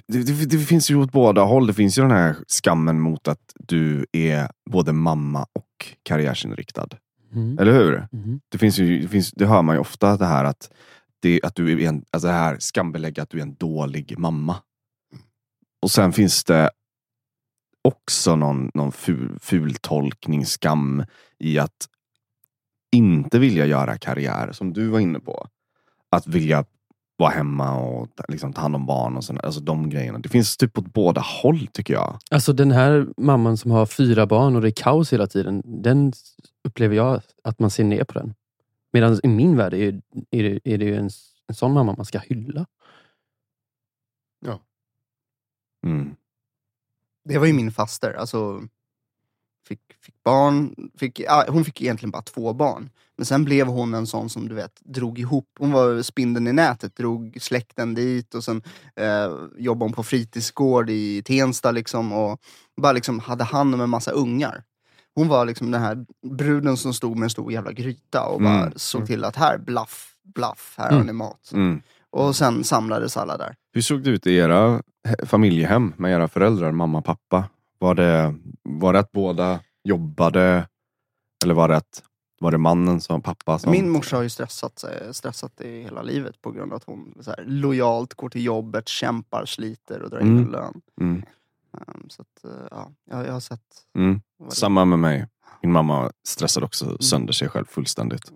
Det, 0.07 0.23
det, 0.23 0.45
det 0.45 0.57
finns 0.57 0.91
ju 0.91 0.95
åt 0.95 1.11
båda 1.11 1.41
håll. 1.41 1.67
Det 1.67 1.73
finns 1.73 1.97
ju 1.97 2.01
den 2.01 2.11
här 2.11 2.35
skammen 2.47 2.99
mot 2.99 3.27
att 3.27 3.53
du 3.55 4.05
är 4.11 4.49
både 4.69 4.93
mamma 4.93 5.47
och 5.53 5.95
karriärsinriktad. 6.03 6.87
Mm. 7.33 7.59
Eller 7.59 7.71
hur? 7.71 8.07
Mhm. 8.11 8.41
Det, 8.49 8.57
finns 8.57 8.79
ju, 8.79 9.01
det, 9.01 9.07
finns, 9.07 9.31
det 9.31 9.45
hör 9.45 9.61
man 9.61 9.75
ju 9.75 9.79
ofta 9.79 10.17
det 10.17 10.25
här 10.25 10.43
att, 10.43 10.71
det, 11.19 11.39
att 11.43 11.55
du 11.55 11.71
är 11.83 11.87
en, 11.87 12.05
alltså 12.11 12.27
det 12.27 12.33
här 12.33 12.57
skambelägga 12.59 13.23
att 13.23 13.29
du 13.29 13.37
är 13.37 13.41
en 13.41 13.55
dålig 13.55 14.17
mamma. 14.17 14.55
Och 15.83 15.91
sen 15.91 16.13
finns 16.13 16.43
det 16.43 16.69
också 17.81 18.35
någon, 18.35 18.71
någon 18.73 18.91
ful, 18.91 19.37
ful 19.41 19.75
tolkning, 19.75 20.45
skam 20.45 21.05
i 21.39 21.59
att 21.59 21.87
inte 22.91 23.39
vilja 23.39 23.65
göra 23.65 23.97
karriär, 23.97 24.51
som 24.51 24.73
du 24.73 24.87
var 24.87 24.99
inne 24.99 25.19
på. 25.19 25.47
Att 26.09 26.27
vilja 26.27 26.65
vara 27.17 27.29
hemma 27.29 27.77
och 27.79 28.15
ta- 28.15 28.23
liksom, 28.27 28.53
ta 28.53 28.61
hand 28.61 28.75
om 28.75 28.85
barn 28.85 29.17
och 29.17 29.23
såna, 29.23 29.39
alltså 29.39 29.59
de 29.61 29.89
grejerna. 29.89 30.19
Det 30.19 30.29
finns 30.29 30.57
typ 30.57 30.77
åt 30.77 30.93
båda 30.93 31.21
håll 31.21 31.67
tycker 31.67 31.93
jag. 31.93 32.17
Alltså 32.31 32.53
den 32.53 32.71
här 32.71 33.07
mamman 33.17 33.57
som 33.57 33.71
har 33.71 33.85
fyra 33.85 34.25
barn 34.25 34.55
och 34.55 34.61
det 34.61 34.69
är 34.69 34.83
kaos 34.83 35.13
hela 35.13 35.27
tiden. 35.27 35.61
Den 35.65 36.13
upplever 36.63 36.95
jag 36.95 37.21
att 37.43 37.59
man 37.59 37.69
ser 37.69 37.83
ner 37.83 38.03
på 38.03 38.13
den. 38.13 38.33
Medan 38.93 39.19
i 39.23 39.27
min 39.27 39.57
värld 39.57 39.73
är, 39.73 40.01
är, 40.31 40.43
det, 40.43 40.59
är 40.63 40.77
det 40.77 40.85
ju 40.85 40.95
en, 40.95 41.09
en 41.47 41.55
sån 41.55 41.73
mamma 41.73 41.95
man 41.97 42.05
ska 42.05 42.19
hylla. 42.19 42.65
Mm. 45.83 46.15
Det 47.25 47.37
var 47.37 47.45
ju 47.45 47.53
min 47.53 47.71
faster. 47.71 48.13
Alltså, 48.13 48.61
fick, 49.67 49.79
fick 50.01 50.23
barn, 50.23 50.75
fick, 50.97 51.19
ja, 51.19 51.45
hon 51.49 51.65
fick 51.65 51.81
egentligen 51.81 52.11
bara 52.11 52.21
två 52.21 52.53
barn. 52.53 52.89
Men 53.17 53.25
sen 53.25 53.43
blev 53.45 53.67
hon 53.67 53.93
en 53.93 54.07
sån 54.07 54.29
som 54.29 54.47
du 54.47 54.55
vet, 54.55 54.79
drog 54.83 55.19
ihop, 55.19 55.49
hon 55.59 55.71
var 55.71 56.01
spindeln 56.01 56.47
i 56.47 56.53
nätet, 56.53 56.95
drog 56.95 57.37
släkten 57.41 57.93
dit 57.93 58.35
och 58.35 58.43
sen 58.43 58.61
eh, 58.95 59.31
jobbade 59.57 59.85
hon 59.85 59.93
på 59.93 60.03
fritidsgård 60.03 60.89
i 60.89 61.21
Tensta 61.25 61.71
liksom 61.71 62.13
och 62.13 62.39
bara 62.81 62.91
liksom 62.91 63.19
hade 63.19 63.43
hand 63.43 63.73
om 63.73 63.81
en 63.81 63.89
massa 63.89 64.11
ungar. 64.11 64.63
Hon 65.15 65.27
var 65.27 65.45
liksom 65.45 65.71
den 65.71 65.81
här 65.81 66.05
bruden 66.27 66.77
som 66.77 66.93
stod 66.93 67.17
med 67.17 67.23
en 67.23 67.29
stor 67.29 67.51
jävla 67.51 67.71
gryta 67.71 68.25
och 68.25 68.41
bara 68.41 68.61
Mm. 68.61 68.73
såg 68.75 69.05
till 69.07 69.23
att 69.23 69.35
här, 69.35 69.57
blaff, 69.57 70.15
blaff, 70.23 70.73
här 70.77 70.85
har 70.89 70.95
Mm. 70.95 71.07
ni 71.07 71.13
mat. 71.13 71.51
Mm. 71.53 71.81
Och 72.09 72.35
sen 72.35 72.63
samlades 72.63 73.17
alla 73.17 73.37
där. 73.37 73.55
Hur 73.73 73.81
såg 73.81 74.03
det 74.03 74.09
ut 74.09 74.27
i 74.27 74.35
era 74.35 74.81
he- 75.07 75.25
familjehem 75.25 75.93
med 75.97 76.11
era 76.11 76.27
föräldrar, 76.27 76.71
mamma 76.71 76.97
och 76.97 77.05
pappa? 77.05 77.49
Var 77.79 77.95
det, 77.95 78.35
var 78.63 78.93
det 78.93 78.99
att 78.99 79.11
båda 79.11 79.59
jobbade? 79.83 80.67
Eller 81.43 81.53
var 81.53 81.67
det 81.67 81.75
att 81.77 82.03
var 82.39 82.51
det 82.51 82.57
mannen 82.57 83.01
som 83.01 83.21
pappa? 83.21 83.59
Som... 83.59 83.71
Min 83.71 83.89
morsa 83.89 84.15
har 84.15 84.23
ju 84.23 84.29
stressat, 84.29 84.79
sig- 84.79 85.13
stressat 85.13 85.61
i 85.61 85.81
hela 85.81 86.01
livet 86.01 86.41
på 86.41 86.51
grund 86.51 86.71
av 86.71 86.77
att 86.77 86.83
hon 86.83 87.13
så 87.21 87.29
här, 87.31 87.43
lojalt 87.47 88.13
går 88.13 88.29
till 88.29 88.43
jobbet, 88.45 88.87
kämpar, 88.87 89.45
sliter 89.45 90.01
och 90.01 90.09
drar 90.09 90.19
in 90.19 90.27
Mm. 90.27 90.43
en 90.45 90.51
lön. 90.51 90.81
Mm. 91.01 91.23
Um, 91.87 92.05
så 92.09 92.21
att, 92.21 92.43
eh, 92.51 92.67
ja, 92.71 92.91
jag, 93.09 93.27
jag 93.27 93.33
har 93.33 93.39
sett. 93.39 93.61
Mm. 93.97 94.21
Samma 94.49 94.85
med 94.85 94.99
mig. 94.99 95.27
Min 95.61 95.71
mamma 95.71 96.11
stressade 96.23 96.65
också 96.65 96.97
sönder 96.97 97.33
sig 97.33 97.49
själv 97.49 97.65
fullständigt. 97.65 98.31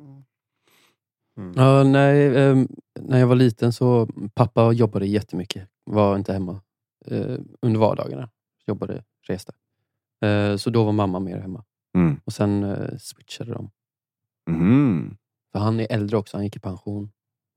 Mm. 1.38 1.54
Ja, 1.56 1.84
nej, 1.84 2.38
ehm, 2.38 2.68
när 3.00 3.20
jag 3.20 3.28
var 3.28 3.36
liten 3.36 3.74
så 3.74 4.08
pappa 4.34 4.72
jobbade 4.72 5.06
jättemycket. 5.08 5.68
Var 5.86 6.16
inte 6.16 6.34
hemma 6.34 6.62
eh, 7.06 7.38
under 7.62 7.80
vardagarna. 7.80 8.30
Jobbade, 8.68 9.04
reste. 9.28 9.54
Eh, 10.26 10.56
så 10.58 10.70
då 10.70 10.84
var 10.84 10.92
mamma 10.92 11.20
mer 11.20 11.38
hemma. 11.38 11.64
Mm. 11.98 12.20
Och 12.26 12.34
sen 12.34 12.64
eh, 12.64 12.98
switchade 12.98 13.52
de. 13.54 13.70
Mhm. 14.50 15.18
För 15.52 15.60
han 15.60 15.80
är 15.80 15.88
äldre 15.90 16.18
också, 16.18 16.38
han 16.38 16.44
gick 16.44 16.56
i 16.56 16.60
pension. 16.60 17.12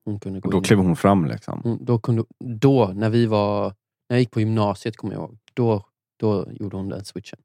Hon 0.05 0.21
kunde 0.21 0.41
gå 0.41 0.47
Och 0.47 0.53
då 0.53 0.59
in. 0.59 0.65
klev 0.65 0.79
hon 0.79 0.97
fram 0.97 1.25
liksom. 1.25 1.61
Hon, 1.65 1.85
då, 1.85 1.99
kunde, 1.99 2.25
då, 2.45 2.87
när 2.95 3.11
vi 3.11 3.27
var... 3.27 3.65
När 4.09 4.17
jag 4.17 4.21
gick 4.21 4.31
på 4.31 4.41
gymnasiet, 4.41 4.97
kommer 4.97 5.15
jag 5.15 5.21
ihåg. 5.23 5.39
Då, 5.55 5.85
då 6.19 6.47
gjorde 6.53 6.77
hon 6.77 6.89
den 6.89 7.05
switchen. 7.05 7.39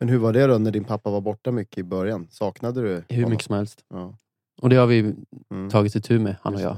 Men 0.00 0.08
hur 0.08 0.18
var 0.18 0.32
det 0.32 0.46
då 0.46 0.58
när 0.58 0.70
din 0.70 0.84
pappa 0.84 1.10
var 1.10 1.20
borta 1.20 1.50
mycket 1.52 1.78
i 1.78 1.82
början? 1.82 2.26
Saknade 2.30 2.82
du 2.82 2.88
Hur 3.08 3.16
honom? 3.16 3.30
mycket 3.30 3.46
som 3.46 3.54
helst. 3.56 3.84
Ja. 3.88 4.18
Och 4.62 4.70
det 4.70 4.76
har 4.76 4.86
vi 4.86 5.14
Mm. 5.50 5.70
tagit 5.70 5.94
itu 5.94 6.18
med, 6.18 6.36
han 6.42 6.54
och 6.54 6.60
jag. 6.60 6.76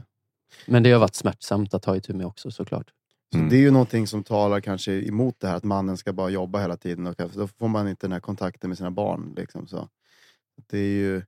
Men 0.66 0.82
det 0.82 0.92
har 0.92 1.00
varit 1.00 1.14
smärtsamt 1.14 1.74
att 1.74 1.82
ta 1.82 1.96
itu 1.96 2.12
med 2.14 2.26
också 2.26 2.50
såklart. 2.50 2.90
Så 3.32 3.38
Mm. 3.38 3.50
Det 3.50 3.56
är 3.56 3.60
ju 3.60 3.70
någonting 3.70 4.06
som 4.06 4.24
talar 4.24 4.60
kanske 4.60 4.92
emot 4.92 5.40
det 5.40 5.48
här 5.48 5.56
att 5.56 5.64
mannen 5.64 5.96
ska 5.96 6.12
bara 6.12 6.30
jobba 6.30 6.60
hela 6.60 6.76
tiden. 6.76 7.06
Och 7.06 7.14
då 7.34 7.46
får 7.48 7.68
man 7.68 7.88
inte 7.88 8.06
den 8.06 8.12
här 8.12 8.20
kontakten 8.20 8.70
med 8.70 8.76
sina 8.78 8.90
barn. 8.90 9.34
Liksom, 9.36 9.66
så. 9.66 9.88
Det 10.70 10.78
är 10.78 10.82
ju 10.96 11.22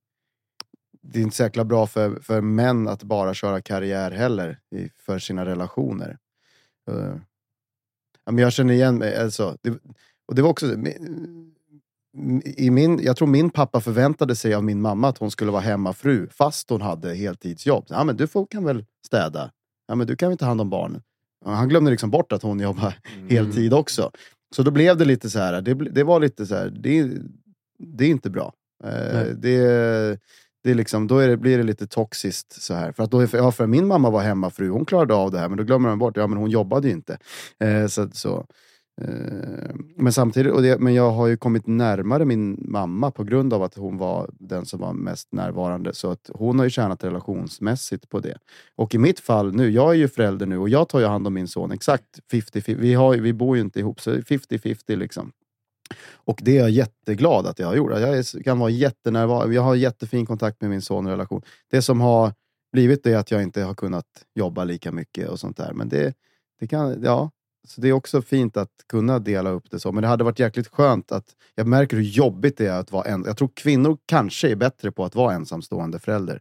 det 1.02 1.18
är 1.18 1.22
inte 1.22 1.36
så 1.36 1.42
jäkla 1.42 1.64
bra 1.64 1.86
för, 1.86 2.20
för 2.20 2.40
män 2.40 2.88
att 2.88 3.02
bara 3.02 3.34
köra 3.34 3.60
karriär 3.62 4.10
heller 4.10 4.58
i, 4.76 4.88
för 4.96 5.18
sina 5.18 5.44
relationer. 5.44 6.18
Eh, 6.90 7.16
ja, 8.24 8.32
men 8.32 8.38
jag 8.38 8.52
känner 8.52 8.74
igen 8.74 8.98
mig. 8.98 9.16
Alltså, 9.16 9.56
det, 9.62 9.70
och 10.26 10.34
det 10.34 10.42
var 10.42 10.50
också... 10.50 10.66
I 12.44 12.70
min, 12.70 13.00
jag 13.02 13.16
tror 13.16 13.28
min 13.28 13.50
pappa 13.50 13.80
förväntade 13.80 14.36
sig 14.36 14.54
av 14.54 14.64
min 14.64 14.80
mamma 14.80 15.08
att 15.08 15.18
hon 15.18 15.30
skulle 15.30 15.50
vara 15.50 15.62
hemmafru 15.62 16.28
fast 16.30 16.70
hon 16.70 16.80
hade 16.80 17.14
heltidsjobb. 17.14 17.84
Ja, 17.88 18.04
men 18.04 18.16
du 18.16 18.26
får, 18.26 18.46
kan 18.46 18.64
väl 18.64 18.84
städa? 19.06 19.50
Ja, 19.88 19.94
men 19.94 20.06
du 20.06 20.16
kan 20.16 20.28
väl 20.28 20.38
ta 20.38 20.46
hand 20.46 20.60
om 20.60 20.70
barnen? 20.70 21.02
Han 21.44 21.68
glömde 21.68 21.90
liksom 21.90 22.10
bort 22.10 22.32
att 22.32 22.42
hon 22.42 22.60
jobbar 22.60 22.94
heltid 23.28 23.74
också. 23.74 24.10
Så 24.54 24.62
då 24.62 24.70
blev 24.70 24.96
det 24.96 25.04
lite 25.04 25.30
så 25.30 25.38
här, 25.38 25.60
det, 25.60 25.74
det 25.74 26.04
var 26.04 26.20
lite 26.20 26.46
så 26.46 26.54
här, 26.54 26.70
det, 26.70 27.10
det 27.78 28.04
är 28.04 28.08
inte 28.08 28.30
bra. 28.30 28.52
Eh, 28.84 29.24
det, 29.36 29.58
det 30.64 30.70
är 30.70 30.74
liksom, 30.74 31.06
då 31.06 31.18
är 31.18 31.28
det, 31.28 31.36
blir 31.36 31.58
det 31.58 31.64
lite 31.64 31.86
toxiskt 31.86 32.62
så 32.62 32.74
här. 32.74 32.92
För 32.92 33.02
att 33.02 33.10
då, 33.10 33.26
ja, 33.32 33.52
för 33.52 33.66
min 33.66 33.86
mamma 33.86 34.10
var 34.10 34.22
hemmafru, 34.22 34.68
hon 34.68 34.84
klarade 34.84 35.14
av 35.14 35.30
det 35.30 35.38
här, 35.38 35.48
men 35.48 35.58
då 35.58 35.64
glömmer 35.64 35.88
man 35.88 35.98
bort, 35.98 36.16
ja 36.16 36.26
men 36.26 36.38
hon 36.38 36.50
jobbade 36.50 36.88
ju 36.88 36.94
inte. 36.94 37.18
Eh, 37.60 37.86
så, 37.86 38.08
så, 38.12 38.46
Eh, 39.02 39.74
men 39.96 40.12
samtidigt, 40.12 40.52
och 40.52 40.62
det, 40.62 40.78
men 40.78 40.94
jag 40.94 41.10
har 41.10 41.26
ju 41.26 41.36
kommit 41.36 41.66
närmare 41.66 42.24
min 42.24 42.56
mamma 42.58 43.10
på 43.10 43.24
grund 43.24 43.52
av 43.52 43.62
att 43.62 43.74
hon 43.74 43.98
var 43.98 44.30
den 44.32 44.66
som 44.66 44.80
var 44.80 44.92
mest 44.92 45.32
närvarande. 45.32 45.94
Så 45.94 46.10
att 46.10 46.30
hon 46.34 46.58
har 46.58 46.66
ju 46.66 46.70
tjänat 46.70 47.04
relationsmässigt 47.04 48.08
på 48.08 48.20
det. 48.20 48.38
Och 48.76 48.94
i 48.94 48.98
mitt 48.98 49.20
fall 49.20 49.54
nu, 49.54 49.70
jag 49.70 49.90
är 49.90 49.94
ju 49.94 50.08
förälder 50.08 50.46
nu 50.46 50.58
och 50.58 50.68
jag 50.68 50.88
tar 50.88 51.00
ju 51.00 51.06
hand 51.06 51.26
om 51.26 51.34
min 51.34 51.48
son 51.48 51.72
exakt 51.72 52.20
50-50. 52.32 52.74
Vi, 52.74 52.94
har, 52.94 53.16
vi 53.16 53.32
bor 53.32 53.56
ju 53.56 53.62
inte 53.62 53.80
ihop, 53.80 54.00
så 54.00 54.14
50-50 54.14 54.96
liksom. 54.96 55.32
Och 56.14 56.40
det 56.42 56.56
är 56.56 56.60
jag 56.60 56.70
jätteglad 56.70 57.46
att 57.46 57.58
jag 57.58 57.66
har 57.66 57.74
gjort. 57.74 57.90
Jag 57.90 58.18
är, 58.18 58.42
kan 58.42 58.58
vara 58.58 58.70
jättenärvarande. 58.70 59.54
Jag 59.54 59.62
har 59.62 59.74
jättefin 59.74 60.26
kontakt 60.26 60.60
med 60.60 60.70
min 60.70 60.82
son 60.82 61.06
och 61.06 61.12
relation. 61.12 61.42
Det 61.70 61.82
som 61.82 62.00
har 62.00 62.32
blivit 62.72 63.04
det 63.04 63.12
är 63.12 63.16
att 63.16 63.30
jag 63.30 63.42
inte 63.42 63.62
har 63.62 63.74
kunnat 63.74 64.06
jobba 64.34 64.64
lika 64.64 64.92
mycket 64.92 65.28
och 65.28 65.40
sånt 65.40 65.56
där. 65.56 65.72
Men 65.72 65.88
det, 65.88 66.14
det 66.60 66.66
kan, 66.66 67.02
ja. 67.02 67.30
Så 67.68 67.80
det 67.80 67.88
är 67.88 67.92
också 67.92 68.22
fint 68.22 68.56
att 68.56 68.70
kunna 68.88 69.18
dela 69.18 69.50
upp 69.50 69.70
det 69.70 69.80
så. 69.80 69.92
Men 69.92 70.02
det 70.02 70.08
hade 70.08 70.24
varit 70.24 70.38
jäkligt 70.38 70.68
skönt 70.68 71.12
att, 71.12 71.36
jag 71.54 71.66
märker 71.66 71.96
hur 71.96 72.04
jobbigt 72.04 72.56
det 72.58 72.66
är 72.66 72.78
att 72.80 72.92
vara 72.92 73.04
en, 73.04 73.24
Jag 73.26 73.36
tror 73.36 73.50
kvinnor 73.54 73.98
kanske 74.06 74.50
är 74.50 74.56
bättre 74.56 74.92
på 74.92 75.04
att 75.04 75.14
vara 75.14 75.34
ensamstående 75.34 75.98
förälder. 75.98 76.40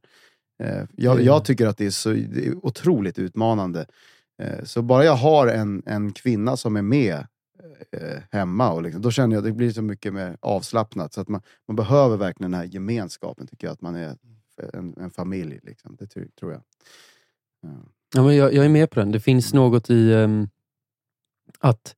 Eh, 0.64 0.84
jag, 0.96 1.14
Mm. 1.14 1.26
jag 1.26 1.46
tycker 1.46 1.68
att 1.68 1.78
det 1.78 1.86
är, 1.86 1.90
så, 1.92 2.10
det 2.10 2.48
är 2.48 2.66
otroligt 2.66 3.20
utmanande. 3.20 3.86
Eh, 4.42 4.64
så 4.64 4.82
bara 4.82 5.06
jag 5.06 5.16
har 5.16 5.48
en, 5.48 5.84
en 5.86 6.14
kvinna 6.14 6.58
som 6.58 6.76
är 6.76 6.82
med 6.82 7.28
eh, 7.92 8.20
hemma, 8.32 8.72
och 8.72 8.82
liksom, 8.82 9.02
då 9.02 9.12
känner 9.12 9.36
jag 9.36 9.42
att 9.42 9.46
det 9.46 9.52
blir 9.52 9.72
så 9.72 9.82
mycket 9.82 10.14
mer 10.14 10.38
avslappnat. 10.42 11.14
Så 11.14 11.22
att 11.22 11.28
man, 11.28 11.42
man 11.68 11.76
behöver 11.76 12.18
verkligen 12.18 12.52
den 12.52 12.60
här 12.60 12.68
gemenskapen, 12.68 13.48
tycker 13.48 13.68
jag, 13.68 13.74
att 13.74 13.82
man 13.82 13.96
är 13.96 14.16
en, 14.74 14.96
en 15.00 15.12
familj. 15.12 15.60
Liksom. 15.64 15.96
Det 16.00 16.08
tror- 16.08 16.52
jag. 16.52 16.62
Ja. 17.62 17.70
Ja, 18.16 18.24
men 18.24 18.36
jag, 18.36 18.54
jag 18.54 18.66
är 18.66 18.70
med 18.70 18.90
på 18.90 19.00
den. 19.00 19.12
Det 19.12 19.20
finns 19.20 19.54
något 19.54 19.90
i 19.90 20.14
ehm, 20.14 20.48
att 21.60 21.96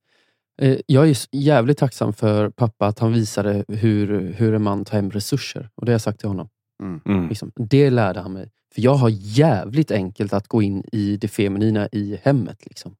eh, 0.62 0.78
jag 0.86 1.08
är 1.08 1.16
jävligt 1.32 1.78
tacksam 1.78 2.12
för 2.12 2.50
pappa 2.50 2.86
att 2.86 2.98
han 2.98 3.12
visade 3.12 3.64
hur, 3.68 4.32
hur 4.32 4.54
en 4.54 4.62
man 4.62 4.84
tar 4.84 4.96
hem 4.96 5.10
resurser. 5.10 5.70
Och 5.74 5.86
det 5.86 5.90
har 5.90 5.94
jag 5.94 6.00
sagt 6.00 6.20
till 6.20 6.28
honom. 6.28 6.48
Mm. 6.82 7.28
Liksom. 7.28 7.52
Det 7.56 7.90
lärde 7.90 8.20
han 8.20 8.32
mig. 8.32 8.50
För 8.74 8.82
jag 8.82 8.94
har 8.94 9.08
jävligt 9.12 9.90
enkelt 9.90 10.32
att 10.32 10.48
gå 10.48 10.62
in 10.62 10.84
i 10.92 11.16
det 11.16 11.28
feminina 11.28 11.88
i 11.92 12.18
hemmet. 12.22 12.66
Liksom. 12.66 12.96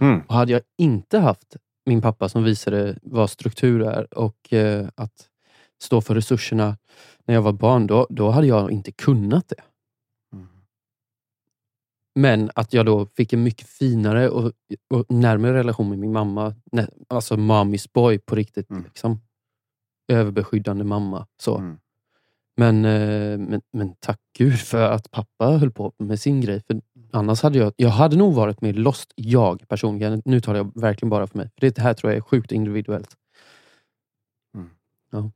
Mm. 0.00 0.20
Och 0.20 0.34
hade 0.34 0.52
jag 0.52 0.62
inte 0.78 1.18
haft 1.18 1.56
min 1.86 2.02
pappa 2.02 2.28
som 2.28 2.44
visade 2.44 2.98
vad 3.02 3.30
struktur 3.30 3.82
är 3.82 4.18
och 4.18 4.52
eh, 4.52 4.88
att 4.94 5.28
stå 5.82 6.00
för 6.00 6.14
resurserna 6.14 6.76
när 7.26 7.34
jag 7.34 7.42
var 7.42 7.52
barn, 7.52 7.86
då, 7.86 8.06
då 8.10 8.30
hade 8.30 8.46
jag 8.46 8.70
inte 8.70 8.92
kunnat 8.92 9.48
det. 9.48 9.62
Men 12.14 12.50
att 12.54 12.72
jag 12.72 12.86
då 12.86 13.06
fick 13.06 13.32
en 13.32 13.42
mycket 13.42 13.68
finare 13.68 14.28
och, 14.30 14.52
och 14.94 15.06
närmare 15.08 15.54
relation 15.54 15.88
med 15.88 15.98
min 15.98 16.12
mamma. 16.12 16.54
Nä- 16.72 16.88
Alltså 17.08 17.34
mommy's 17.36 17.90
boy 17.94 18.18
på 18.18 18.34
riktigt. 18.34 18.70
Mm. 18.70 18.84
Liksom. 18.84 19.20
Överbeskyddande 20.08 20.84
mamma. 20.84 21.26
Så. 21.42 21.58
Mm. 21.58 21.78
Men, 22.56 22.84
eh, 22.84 23.38
men, 23.38 23.60
men 23.72 23.94
tack 24.00 24.20
gud 24.38 24.58
för 24.58 24.82
att 24.90 25.10
pappa 25.10 25.46
höll 25.46 25.70
på 25.70 25.92
med 25.98 26.20
sin 26.20 26.40
grej. 26.40 26.62
För 26.66 26.80
annars 27.12 27.42
hade 27.42 27.58
jag, 27.58 27.72
jag 27.76 27.88
hade 27.88 28.16
nog 28.16 28.34
varit 28.34 28.60
mer 28.60 28.72
lost, 28.72 29.12
jag 29.16 29.68
personligen. 29.68 30.22
Nu 30.24 30.40
talar 30.40 30.58
jag 30.58 30.80
verkligen 30.80 31.10
bara 31.10 31.26
för 31.26 31.38
mig. 31.38 31.50
För 31.54 31.60
det 31.60 31.78
här 31.78 31.94
tror 31.94 32.12
jag 32.12 32.16
är 32.16 32.20
sjukt 32.22 32.52
individuellt. 32.52 33.16
Mm. 34.54 34.70
Ja. 35.10 35.30